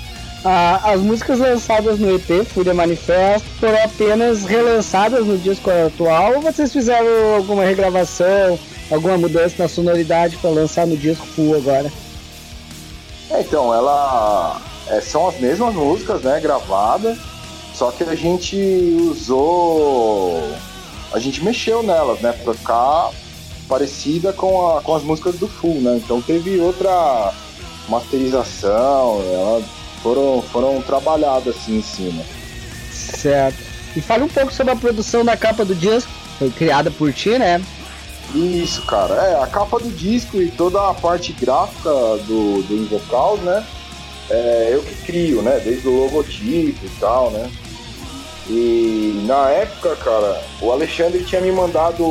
[0.45, 6.43] Ah, as músicas lançadas no EP Fúria Manifesto foram apenas relançadas no disco atual ou
[6.43, 8.59] vocês fizeram alguma regravação,
[8.91, 11.91] alguma mudança na sonoridade para lançar no disco full agora?
[13.31, 17.19] É, então, ela é, são as mesmas músicas, né, gravadas,
[17.75, 18.57] só que a gente
[19.11, 20.43] usou,
[21.13, 23.11] a gente mexeu nelas, né, para ficar
[23.69, 25.97] parecida com, a, com as músicas do Full, né?
[25.97, 27.33] Então teve outra
[27.89, 29.65] masterização, elas
[30.03, 32.23] foram, foram trabalhadas assim em cima.
[32.93, 33.57] Certo.
[33.97, 37.39] E fale um pouco sobre a produção da capa do disco, foi criada por ti,
[37.39, 37.63] né?
[38.35, 39.15] Isso, cara.
[39.15, 41.91] É, a capa do disco e toda a parte gráfica
[42.27, 43.65] do, do Invocal, né?
[44.31, 45.61] É, eu que crio, né?
[45.65, 47.51] Desde o logotipo e tal, né?
[48.49, 52.05] E na época, cara, o Alexandre tinha me mandado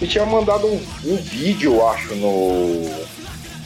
[0.00, 2.82] ele tinha mandado um, um vídeo, eu acho, no,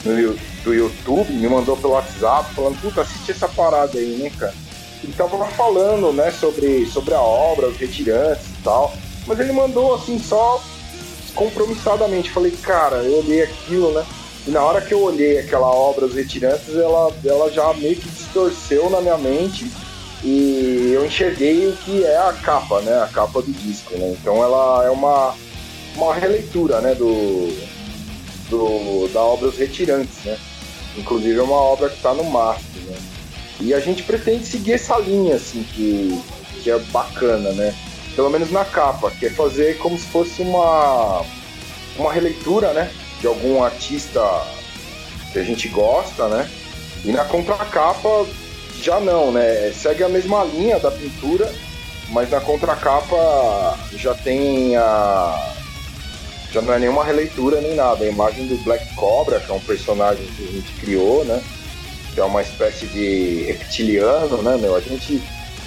[0.05, 4.53] no do YouTube, me mandou pelo WhatsApp, falando, puta, assiste essa parada aí, né, cara?
[5.03, 8.93] ele tava falando, né, sobre, sobre a obra, os retirantes e tal.
[9.25, 10.61] Mas ele mandou assim, só
[11.35, 12.31] compromissadamente.
[12.31, 14.05] Falei, cara, eu olhei aquilo, né?
[14.47, 18.07] E na hora que eu olhei aquela obra, Os Retirantes, ela, ela já meio que
[18.09, 19.69] distorceu na minha mente
[20.23, 23.03] e eu enxerguei o que é a capa, né?
[23.03, 24.15] A capa do disco, né?
[24.19, 25.35] Então ela é uma,
[25.95, 26.95] uma releitura, né?
[26.95, 27.53] Do,
[28.49, 30.37] do, da obra Os Retirantes, né?
[30.95, 32.97] Inclusive é uma obra que está no Master, né?
[33.59, 36.23] E a gente pretende seguir essa linha, assim, que,
[36.63, 37.75] que é bacana, né?
[38.15, 41.21] Pelo menos na capa, que é fazer como se fosse uma,
[41.97, 42.89] uma releitura, né?
[43.19, 44.21] De algum artista
[45.31, 46.49] que a gente gosta, né?
[47.03, 48.25] E na contracapa
[48.81, 49.71] já não, né?
[49.71, 51.51] Segue a mesma linha da pintura,
[52.09, 55.53] mas na contracapa já tem a.
[56.51, 58.05] Já não é nenhuma releitura nem nada.
[58.05, 61.41] A imagem do Black Cobra, que é um personagem que a gente criou, né?
[62.13, 64.75] Que é uma espécie de reptiliano, né, meu?
[64.75, 65.21] A gente,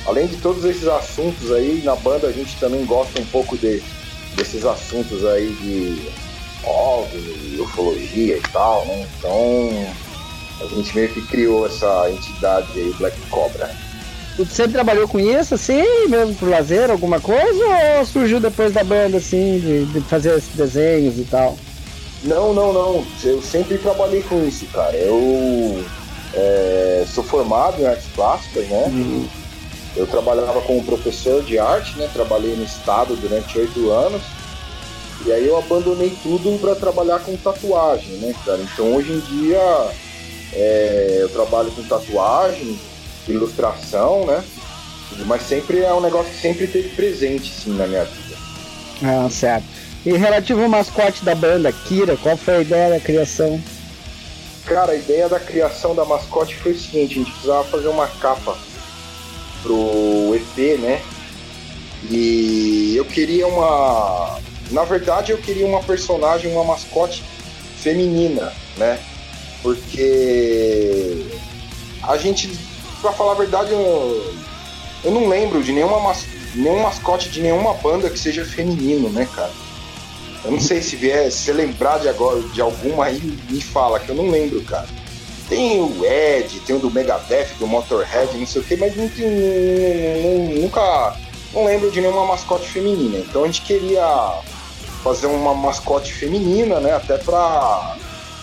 [0.07, 3.83] além de todos esses assuntos aí, na banda a gente também gosta um pouco de,
[4.35, 6.30] desses assuntos aí de
[6.65, 9.07] OVNI, ufologia e tal, né?
[9.19, 9.87] Então
[10.61, 13.71] a gente meio que criou essa entidade aí, Black Cobra.
[14.37, 17.65] Tu sempre trabalhou com isso, assim, mesmo por lazer, alguma coisa,
[17.99, 21.57] ou surgiu depois da banda, assim, de, de fazer esses desenhos e tal?
[22.25, 23.05] Não, não, não.
[23.25, 24.97] Eu sempre trabalhei com isso, cara.
[24.97, 25.85] Eu
[26.35, 28.85] é, sou formado em artes plásticas, né?
[28.87, 29.29] Uhum.
[29.97, 32.09] Eu trabalhava como professor de arte, né?
[32.13, 34.23] Trabalhei no estado durante oito anos.
[35.27, 38.61] E aí eu abandonei tudo para trabalhar com tatuagem, né, cara?
[38.61, 39.91] Então hoje em dia
[40.53, 42.79] é, eu trabalho com tatuagem,
[43.29, 44.43] ilustração, né?
[45.27, 48.37] Mas sempre é um negócio que sempre teve presente, sim, na minha vida.
[49.03, 49.67] Ah, certo.
[50.05, 53.61] E relativo ao mascote da banda, Kira, qual foi a ideia da criação?
[54.65, 58.07] Cara, a ideia da criação da mascote foi o seguinte, a gente precisava fazer uma
[58.07, 58.57] capa
[59.63, 61.03] pro EP, né?
[62.09, 64.39] E eu queria uma.
[64.71, 67.25] Na verdade eu queria uma personagem, uma mascote
[67.79, 69.01] feminina, né?
[69.63, 71.27] Porque
[72.03, 72.51] a gente,
[73.01, 74.35] pra falar a verdade, eu,
[75.05, 79.29] eu não lembro de nenhuma mas, nenhum mascote de nenhuma banda que seja feminino, né,
[79.35, 79.53] cara?
[80.45, 84.09] Eu não sei se vier, se lembrar de agora de alguma aí, me fala, que
[84.09, 84.89] eu não lembro, cara.
[85.49, 89.05] Tem o Ed, tem o do Megadeth, do Motorhead, não sei o que, mas não,
[89.05, 91.17] não, nunca
[91.53, 93.19] não lembro de nenhuma mascote feminina.
[93.19, 94.41] Então a gente queria
[95.03, 96.95] fazer uma mascote feminina, né?
[96.95, 97.97] Até pra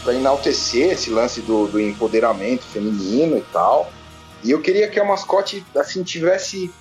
[0.04, 3.92] para enaltecer esse lance do, do empoderamento feminino e tal.
[4.42, 6.72] E eu queria que a mascote assim tivesse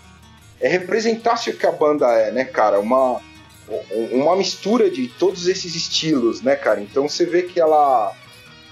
[0.61, 2.79] é, representasse o que a banda é, né, cara?
[2.79, 3.21] Uma
[4.13, 6.81] uma mistura de todos esses estilos, né, cara?
[6.81, 8.13] Então você vê que ela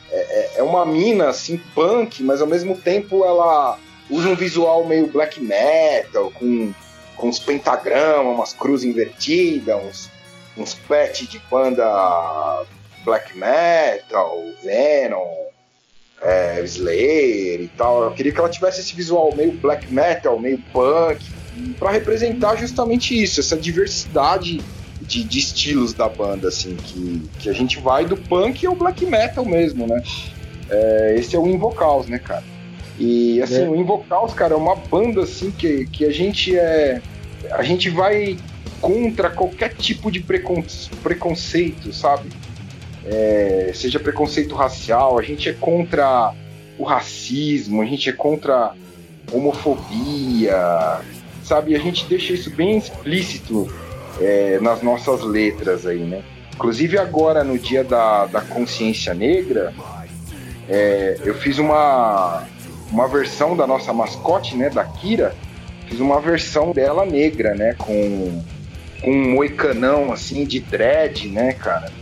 [0.09, 3.77] é, é, é uma mina assim punk, mas ao mesmo tempo ela
[4.09, 6.73] usa um visual meio black metal com
[7.17, 10.11] com uns pentagramas, umas cruzes invertidas, uns,
[10.57, 11.85] uns pets de banda
[13.05, 15.45] black metal, Venom,
[16.23, 18.05] é, Slayer e tal.
[18.05, 21.25] Eu queria que ela tivesse esse visual meio black metal, meio punk,
[21.79, 24.61] para representar justamente isso, essa diversidade
[25.03, 29.05] de, de, estilos da banda, assim, que, que a gente vai do punk ao black
[29.05, 30.03] metal mesmo, né?
[30.71, 32.43] É, esse é o Invocals, né, cara?
[32.99, 33.69] E assim, é.
[33.69, 37.03] o Invocals, cara, é uma banda assim que, que a gente é.
[37.51, 38.39] A gente vai
[38.81, 42.31] contra qualquer tipo de preconceito, sabe?
[43.05, 46.33] é, seja preconceito racial, a gente é contra
[46.79, 48.73] o racismo, a gente é contra
[49.31, 51.01] homofobia,
[51.43, 51.75] sabe?
[51.75, 53.73] A gente deixa isso bem explícito
[54.21, 56.23] é, nas nossas letras aí, né?
[56.55, 59.75] Inclusive agora no dia da, da consciência negra,
[60.69, 62.45] é, eu fiz uma,
[62.91, 65.35] uma versão da nossa mascote, né, da Kira,
[65.89, 68.43] fiz uma versão dela negra, né, com,
[69.05, 71.93] com um moicanão assim de dread, né, cara?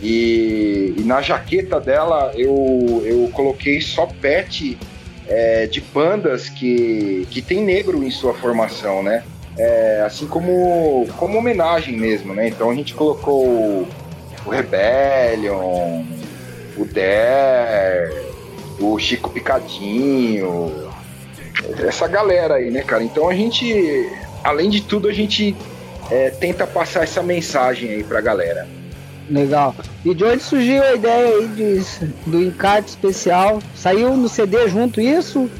[0.00, 4.78] E, e, na jaqueta dela eu, eu coloquei só pet
[5.26, 9.24] é, de bandas que, que tem negro em sua formação, né?
[9.58, 12.48] É, assim como, como homenagem mesmo, né?
[12.48, 13.88] Então a gente colocou
[14.44, 16.04] o Rebellion,
[16.76, 18.26] o Dare,
[18.78, 20.92] o Chico Picadinho,
[21.78, 23.02] essa galera aí, né, cara?
[23.02, 24.10] Então a gente,
[24.44, 25.56] além de tudo, a gente
[26.10, 28.66] é, tenta passar essa mensagem aí pra galera.
[29.28, 29.74] Legal.
[30.04, 31.82] E de onde surgiu a ideia aí de,
[32.26, 33.60] do encarte especial?
[33.74, 35.50] Saiu no CD junto isso?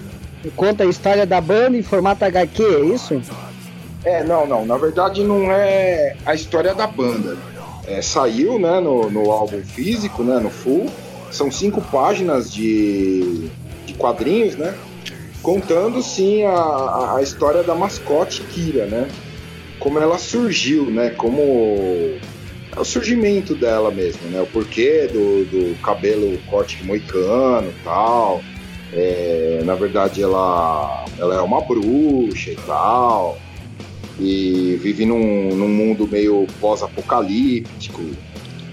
[0.55, 3.21] Conta a história da banda em formato HQ, é isso?
[4.05, 4.65] É, não, não.
[4.65, 7.37] Na verdade não é a história da banda.
[7.89, 10.87] É, saiu né, no, no álbum físico, né, no full.
[11.33, 13.51] São cinco páginas de,
[13.85, 14.75] de quadrinhos, né?
[15.47, 19.09] contando sim a, a história da mascote Kira, né?
[19.87, 21.11] Como ela surgiu, né?
[21.11, 24.41] Como é o surgimento dela mesmo, né?
[24.41, 28.43] O porquê do, do cabelo corte moicano e tal.
[28.93, 33.39] É, na verdade, ela, ela é uma bruxa e tal.
[34.19, 38.03] E vive num, num mundo meio pós-apocalíptico.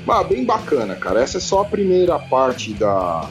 [0.07, 1.22] Mas bem bacana, cara.
[1.22, 3.30] Essa é só a primeira parte da,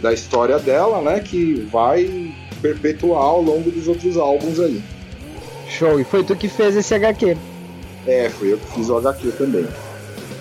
[0.00, 1.20] da história dela, né?
[1.20, 4.82] Que vai perpetuar ao longo dos outros álbuns ali.
[5.68, 7.36] Show, e foi tu que fez esse HQ?
[8.06, 9.66] É, fui eu que fiz o HQ também.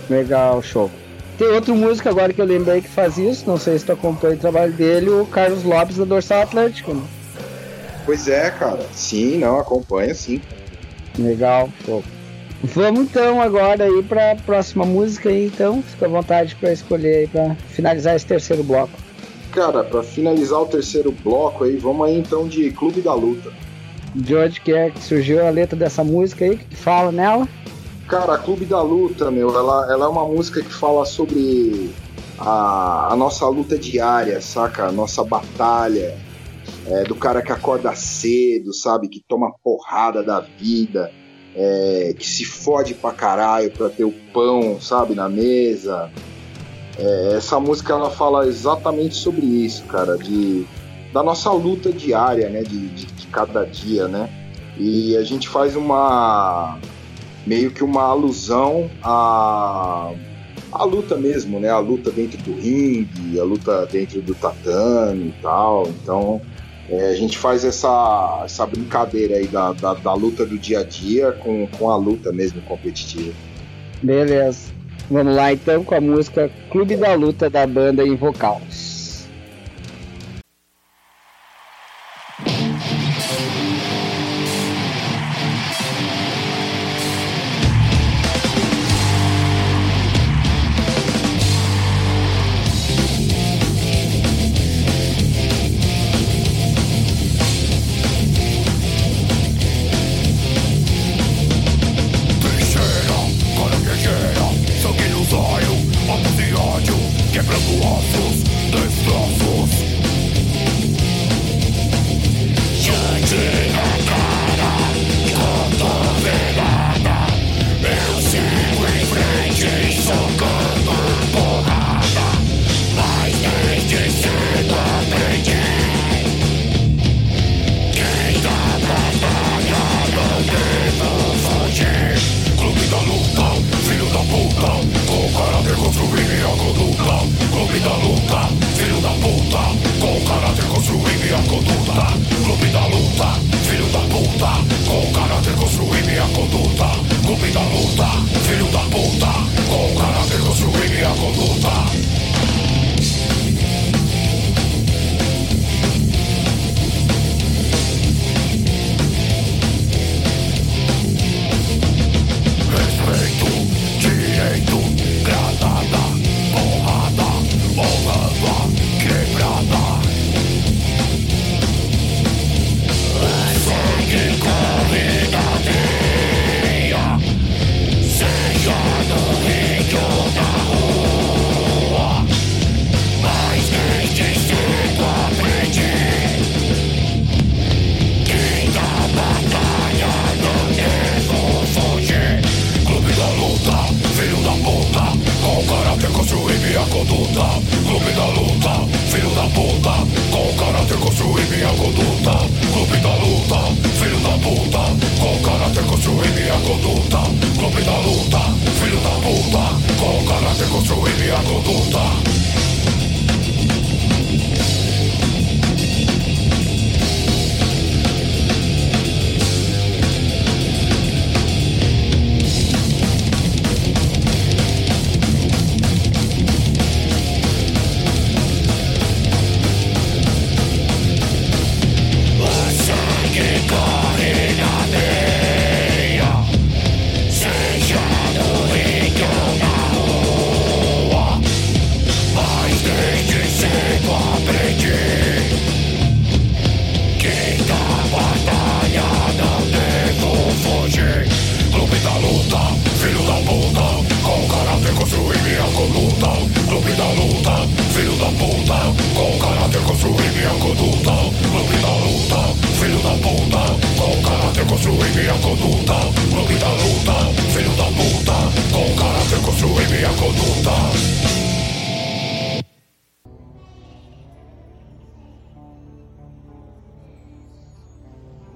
[0.09, 0.89] Legal, show.
[1.37, 4.35] Tem outro músico agora que eu lembrei que faz isso, não sei se tu acompanha
[4.35, 6.93] o trabalho dele, o Carlos Lopes da Dorsal Atlântico.
[6.93, 7.03] Né?
[8.05, 8.85] Pois é, cara.
[8.93, 10.41] Sim, não, acompanha sim.
[11.19, 12.03] Legal, show.
[12.63, 15.83] Vamos então agora aí para próxima música aí, então.
[15.83, 18.93] Fica à vontade para escolher aí para finalizar esse terceiro bloco.
[19.51, 23.51] Cara, para finalizar o terceiro bloco aí, vamos aí então de Clube da Luta.
[24.15, 26.57] De onde que é que surgiu a letra dessa música aí?
[26.57, 27.47] Que fala nela?
[28.07, 31.91] Cara, Clube da Luta, meu, ela, ela é uma música que fala sobre
[32.39, 34.87] a, a nossa luta diária, saca?
[34.87, 36.17] A nossa batalha.
[36.89, 39.09] É, do cara que acorda cedo, sabe?
[39.09, 41.11] Que toma porrada da vida,
[41.53, 45.13] é, que se fode pra caralho pra ter o pão, sabe?
[45.13, 46.09] Na mesa.
[46.97, 50.65] É, essa música ela fala exatamente sobre isso, cara, de
[51.13, 54.29] da nossa luta diária, né, de, de, de cada dia, né?
[54.77, 56.77] E a gente faz uma
[57.45, 60.11] meio que uma alusão à,
[60.71, 61.69] à luta mesmo, né?
[61.69, 65.87] A luta dentro do ringue, a luta dentro do tatame e tal.
[65.87, 66.41] Então
[66.89, 70.83] é, a gente faz essa, essa brincadeira aí da, da, da, luta do dia a
[70.83, 73.33] dia com, com a luta mesmo competitiva.
[74.01, 74.71] Beleza.
[75.09, 78.15] Vamos lá então com a música Clube da Luta da banda em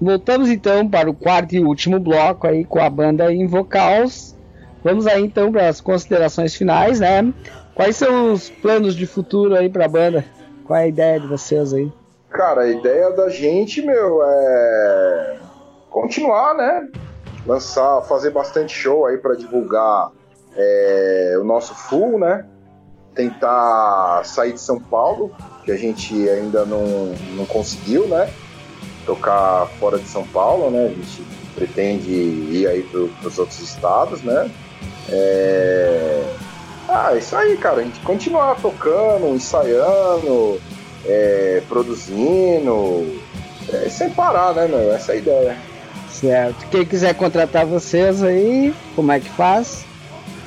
[0.02, 4.34] Voltamos então para o quarto e último bloco aí com a banda Invocals.
[4.82, 7.32] Vamos aí então para as considerações finais, né?
[7.72, 10.24] Quais são os planos de futuro aí para a banda?
[10.64, 11.92] Qual é a ideia de vocês aí?
[12.30, 15.38] Cara, a ideia da gente, meu, é
[15.88, 16.88] continuar, né?
[17.46, 20.10] Lançar, fazer bastante show aí para divulgar
[20.56, 22.44] é, o nosso full, né?
[23.14, 25.30] Tentar sair de São Paulo,
[25.64, 28.28] que a gente ainda não, não conseguiu, né?
[29.06, 30.86] Tocar fora de São Paulo, né?
[30.86, 31.22] A gente
[31.54, 34.50] pretende ir aí para os outros estados, né?
[35.08, 36.22] É...
[36.88, 37.80] Ah, isso aí, cara.
[37.80, 40.60] A gente continuar tocando, ensaiando,
[41.06, 43.20] é, produzindo,
[43.72, 44.92] é, sem parar, né, meu?
[44.92, 45.56] Essa é a ideia.
[46.10, 46.66] Certo.
[46.70, 49.84] Quem quiser contratar vocês aí, como é que faz?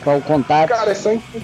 [0.04, 0.70] Qual o contato?
[0.70, 1.42] Cara, é só entrar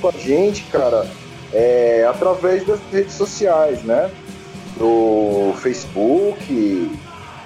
[0.00, 1.06] com a gente, cara,
[1.52, 4.10] é, através das redes sociais, né?
[4.78, 6.90] Do Facebook,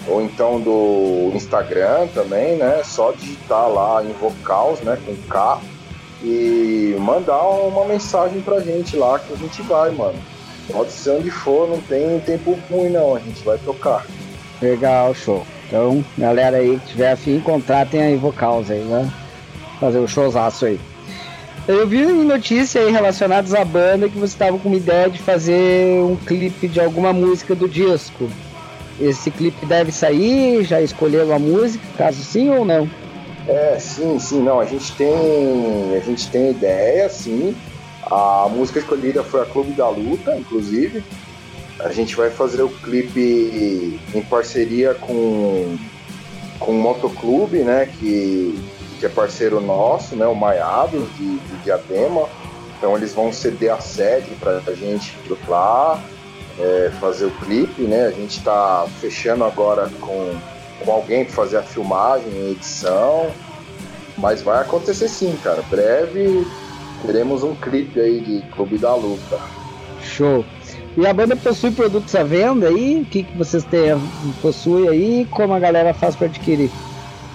[0.07, 2.83] ou então do Instagram também, né?
[2.85, 4.99] Só digitar lá em vocals, né?
[5.07, 5.61] Com K
[6.22, 10.18] e mandar uma mensagem pra gente lá que a gente vai, mano.
[10.70, 14.07] Pode ser onde for, não tem tempo ruim não, a gente vai tocar.
[14.61, 15.45] Legal, show.
[15.66, 19.12] Então, galera aí que tiver afim, contratem aí vocals aí, né?
[19.80, 20.80] Fazer o um showzaço aí.
[21.66, 26.02] Eu vi notícia aí relacionadas à banda que você estava com uma ideia de fazer
[26.02, 28.28] um clipe de alguma música do disco.
[29.00, 30.64] Esse clipe deve sair?
[30.64, 32.90] Já escolheram a música, caso sim ou não?
[33.46, 34.58] É, sim, sim, não.
[34.58, 37.54] A gente tem, a gente tem ideia, sim.
[38.10, 41.02] A música escolhida foi a Clube da Luta, inclusive.
[41.78, 45.76] A gente vai fazer o clipe em parceria com,
[46.58, 47.88] com o Motoclube, né?
[47.98, 48.58] Que,
[49.03, 50.24] que é parceiro nosso, né?
[50.26, 52.28] O Maiados, de, de Diadema.
[52.78, 55.12] Então eles vão ceder a sede para a gente
[55.48, 56.00] lá
[56.57, 58.07] é, fazer o clipe, né?
[58.07, 60.36] A gente está fechando agora com,
[60.84, 63.32] com alguém para fazer a filmagem e edição.
[64.16, 65.62] Mas vai acontecer sim, cara.
[65.68, 66.46] Breve
[67.05, 69.40] teremos um clipe aí de Clube da Luta.
[70.00, 70.44] Show.
[70.96, 73.00] E a banda possui produtos à venda aí?
[73.00, 74.00] O que, que vocês têm,
[74.40, 75.26] possui aí?
[75.28, 76.70] Como a galera faz para adquirir?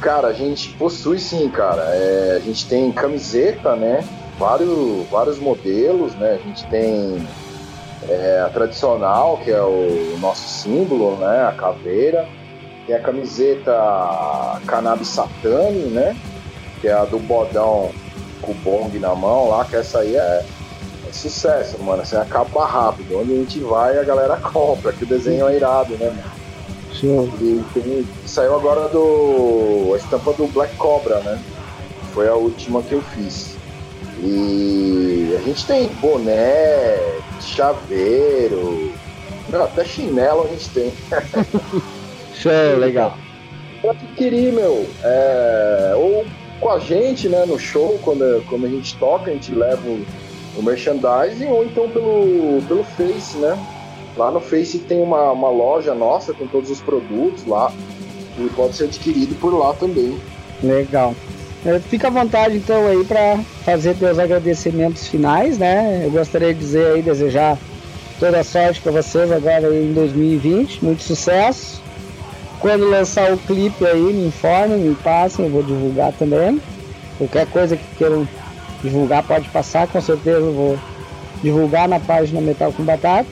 [0.02, 1.82] Cara, a gente possui sim, cara.
[1.82, 4.08] É, a gente tem camiseta, né?
[4.38, 6.40] Vários, vários modelos, né?
[6.40, 7.28] A gente tem
[8.08, 11.48] é, a tradicional, que é o nosso símbolo, né?
[11.48, 12.28] A caveira.
[12.86, 13.74] Tem a camiseta
[14.68, 16.16] Cannabis Satani, né?
[16.80, 17.92] Que é a do bodão
[18.42, 20.46] com o bong na mão lá, que essa aí é,
[21.10, 22.06] é sucesso, mano.
[22.06, 23.20] Você acaba rápido.
[23.20, 26.47] Onde a gente vai, a galera compra, que o desenho é irado, né, mano?
[27.00, 27.30] Show.
[27.42, 29.94] E tem, saiu agora do.
[29.94, 31.42] a estampa do Black Cobra, né?
[32.14, 33.56] Foi a última que eu fiz.
[34.20, 36.98] E a gente tem boné,
[37.40, 38.92] chaveiro,
[39.50, 40.94] não, até chinelo a gente tem.
[42.36, 43.18] Show, legal.
[43.82, 46.26] Pra adquirir, meu, é, ou
[46.60, 50.06] com a gente, né, no show, quando, quando a gente toca, a gente leva o,
[50.58, 53.58] o merchandising, ou então pelo, pelo Face, né?
[54.18, 57.72] Lá no Face tem uma, uma loja nossa com todos os produtos lá,
[58.38, 60.18] e pode ser adquirido por lá também.
[60.62, 61.14] Legal.
[61.66, 66.02] É, fica à vontade então aí para fazer teus agradecimentos finais, né?
[66.06, 67.58] Eu gostaria de dizer aí, desejar
[68.20, 71.82] toda a sorte para vocês agora em 2020, muito sucesso.
[72.60, 76.60] Quando lançar o clipe aí, me informem, me passem, eu vou divulgar também.
[77.18, 78.28] Qualquer coisa que queiram
[78.82, 80.80] divulgar pode passar, com certeza eu vou
[81.44, 83.28] divulgar na página Metal com Batata.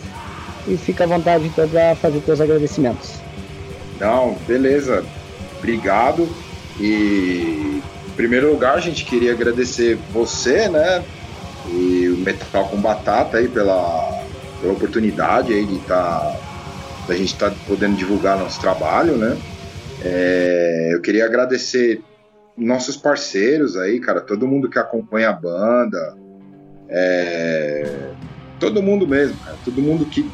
[0.68, 3.20] E fica à vontade então para fazer seus agradecimentos.
[4.00, 5.06] Não, beleza.
[5.60, 6.28] Obrigado.
[6.80, 11.04] E em primeiro lugar, a gente queria agradecer você, né?
[11.72, 14.24] E o Metal com Batata aí pela,
[14.62, 16.36] pela oportunidade aí de tá
[17.08, 19.38] da gente estar tá podendo divulgar nosso trabalho, né?
[20.04, 22.02] É, eu queria agradecer
[22.58, 26.18] nossos parceiros aí, cara, todo mundo que acompanha a banda,
[26.90, 28.12] é,
[28.60, 30.30] todo mundo mesmo, cara, todo mundo que,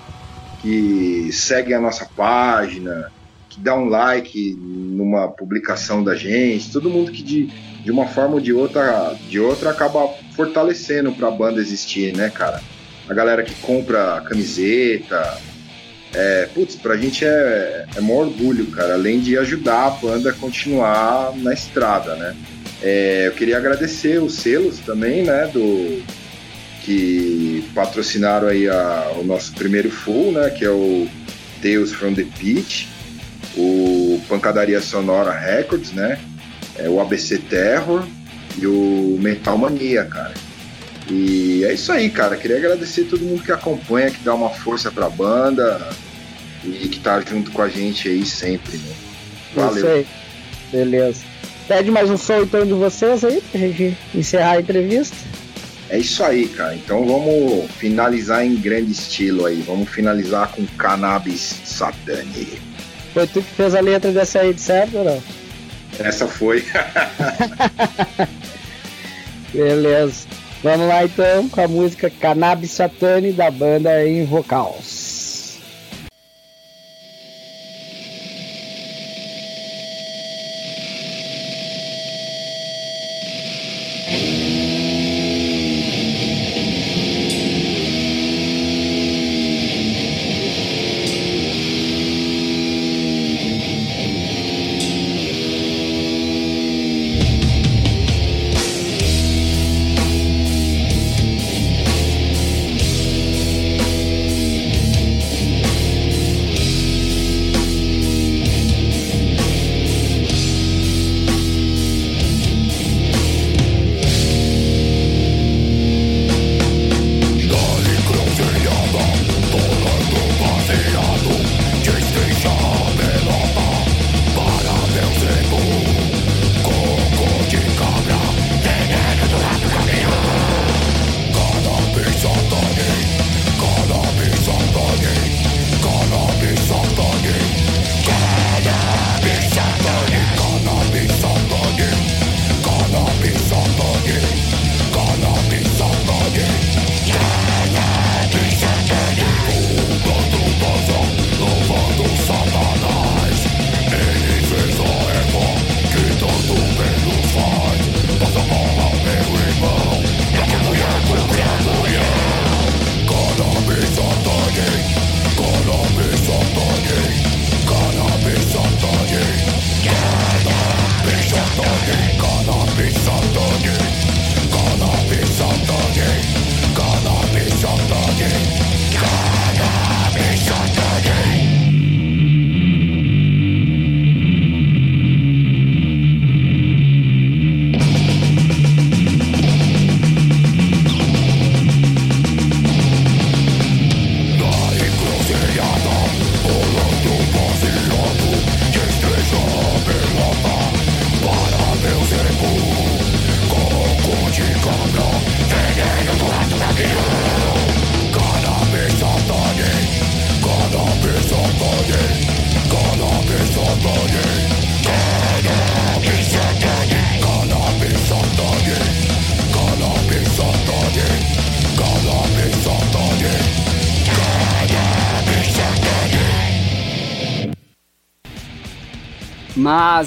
[0.61, 3.11] que segue a nossa página,
[3.49, 7.47] que dá um like numa publicação da gente, todo mundo que de,
[7.83, 12.29] de uma forma ou de outra, de outra acaba fortalecendo para a banda existir, né,
[12.29, 12.61] cara?
[13.09, 15.37] A galera que compra camiseta,
[16.13, 20.33] é, putz, pra gente é, é um orgulho, cara, além de ajudar a banda a
[20.33, 22.35] continuar na estrada, né?
[22.81, 26.01] É, eu queria agradecer os selos também, né, do
[26.81, 31.07] que patrocinaram aí a, o nosso primeiro full, né, que é o
[31.61, 32.89] Tales from the Pit,
[33.55, 36.19] o Pancadaria Sonora Records, né?
[36.77, 38.03] É o ABC Terror
[38.57, 40.33] e o Metal Mania, cara.
[41.09, 42.37] E é isso aí, cara.
[42.37, 45.89] Queria agradecer todo mundo que acompanha, que dá uma força pra banda
[46.63, 48.93] e que tá junto com a gente aí sempre, né?
[49.55, 49.77] Valeu.
[49.77, 50.07] Isso aí.
[50.71, 51.21] Beleza.
[51.67, 55.15] Pede mais um som então de vocês aí pra gente encerrar a entrevista.
[55.91, 56.73] É isso aí, cara.
[56.73, 59.61] Então vamos finalizar em grande estilo aí.
[59.61, 62.61] Vamos finalizar com Cannabis Satani.
[63.13, 65.21] Foi tu que fez a letra dessa aí, certo ou não?
[65.99, 66.63] Essa foi.
[69.53, 70.27] Beleza.
[70.63, 75.00] Vamos lá então com a música Cannabis Satani da banda em vocals.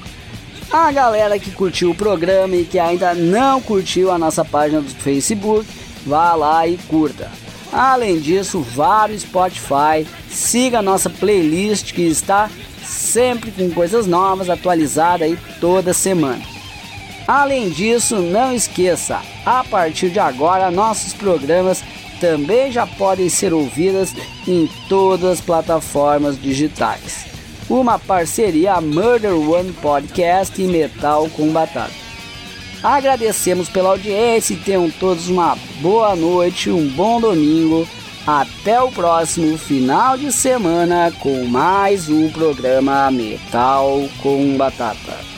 [0.72, 4.90] A galera que curtiu o programa e que ainda não curtiu a nossa página do
[4.90, 5.66] Facebook,
[6.06, 7.32] vá lá e curta.
[7.72, 12.50] Além disso, vá no Spotify, siga a nossa playlist que está
[13.16, 16.42] sempre com coisas novas atualizadas aí toda semana.
[17.26, 21.82] Além disso, não esqueça, a partir de agora nossos programas
[22.20, 24.14] também já podem ser ouvidos
[24.46, 27.26] em todas as plataformas digitais.
[27.70, 31.94] Uma parceria Murder One Podcast e Metal com Batata.
[32.84, 37.88] Agradecemos pela audiência e tenham todos uma boa noite, um bom domingo
[38.26, 45.35] até o próximo final de semana com mais um programa Metal com Batata.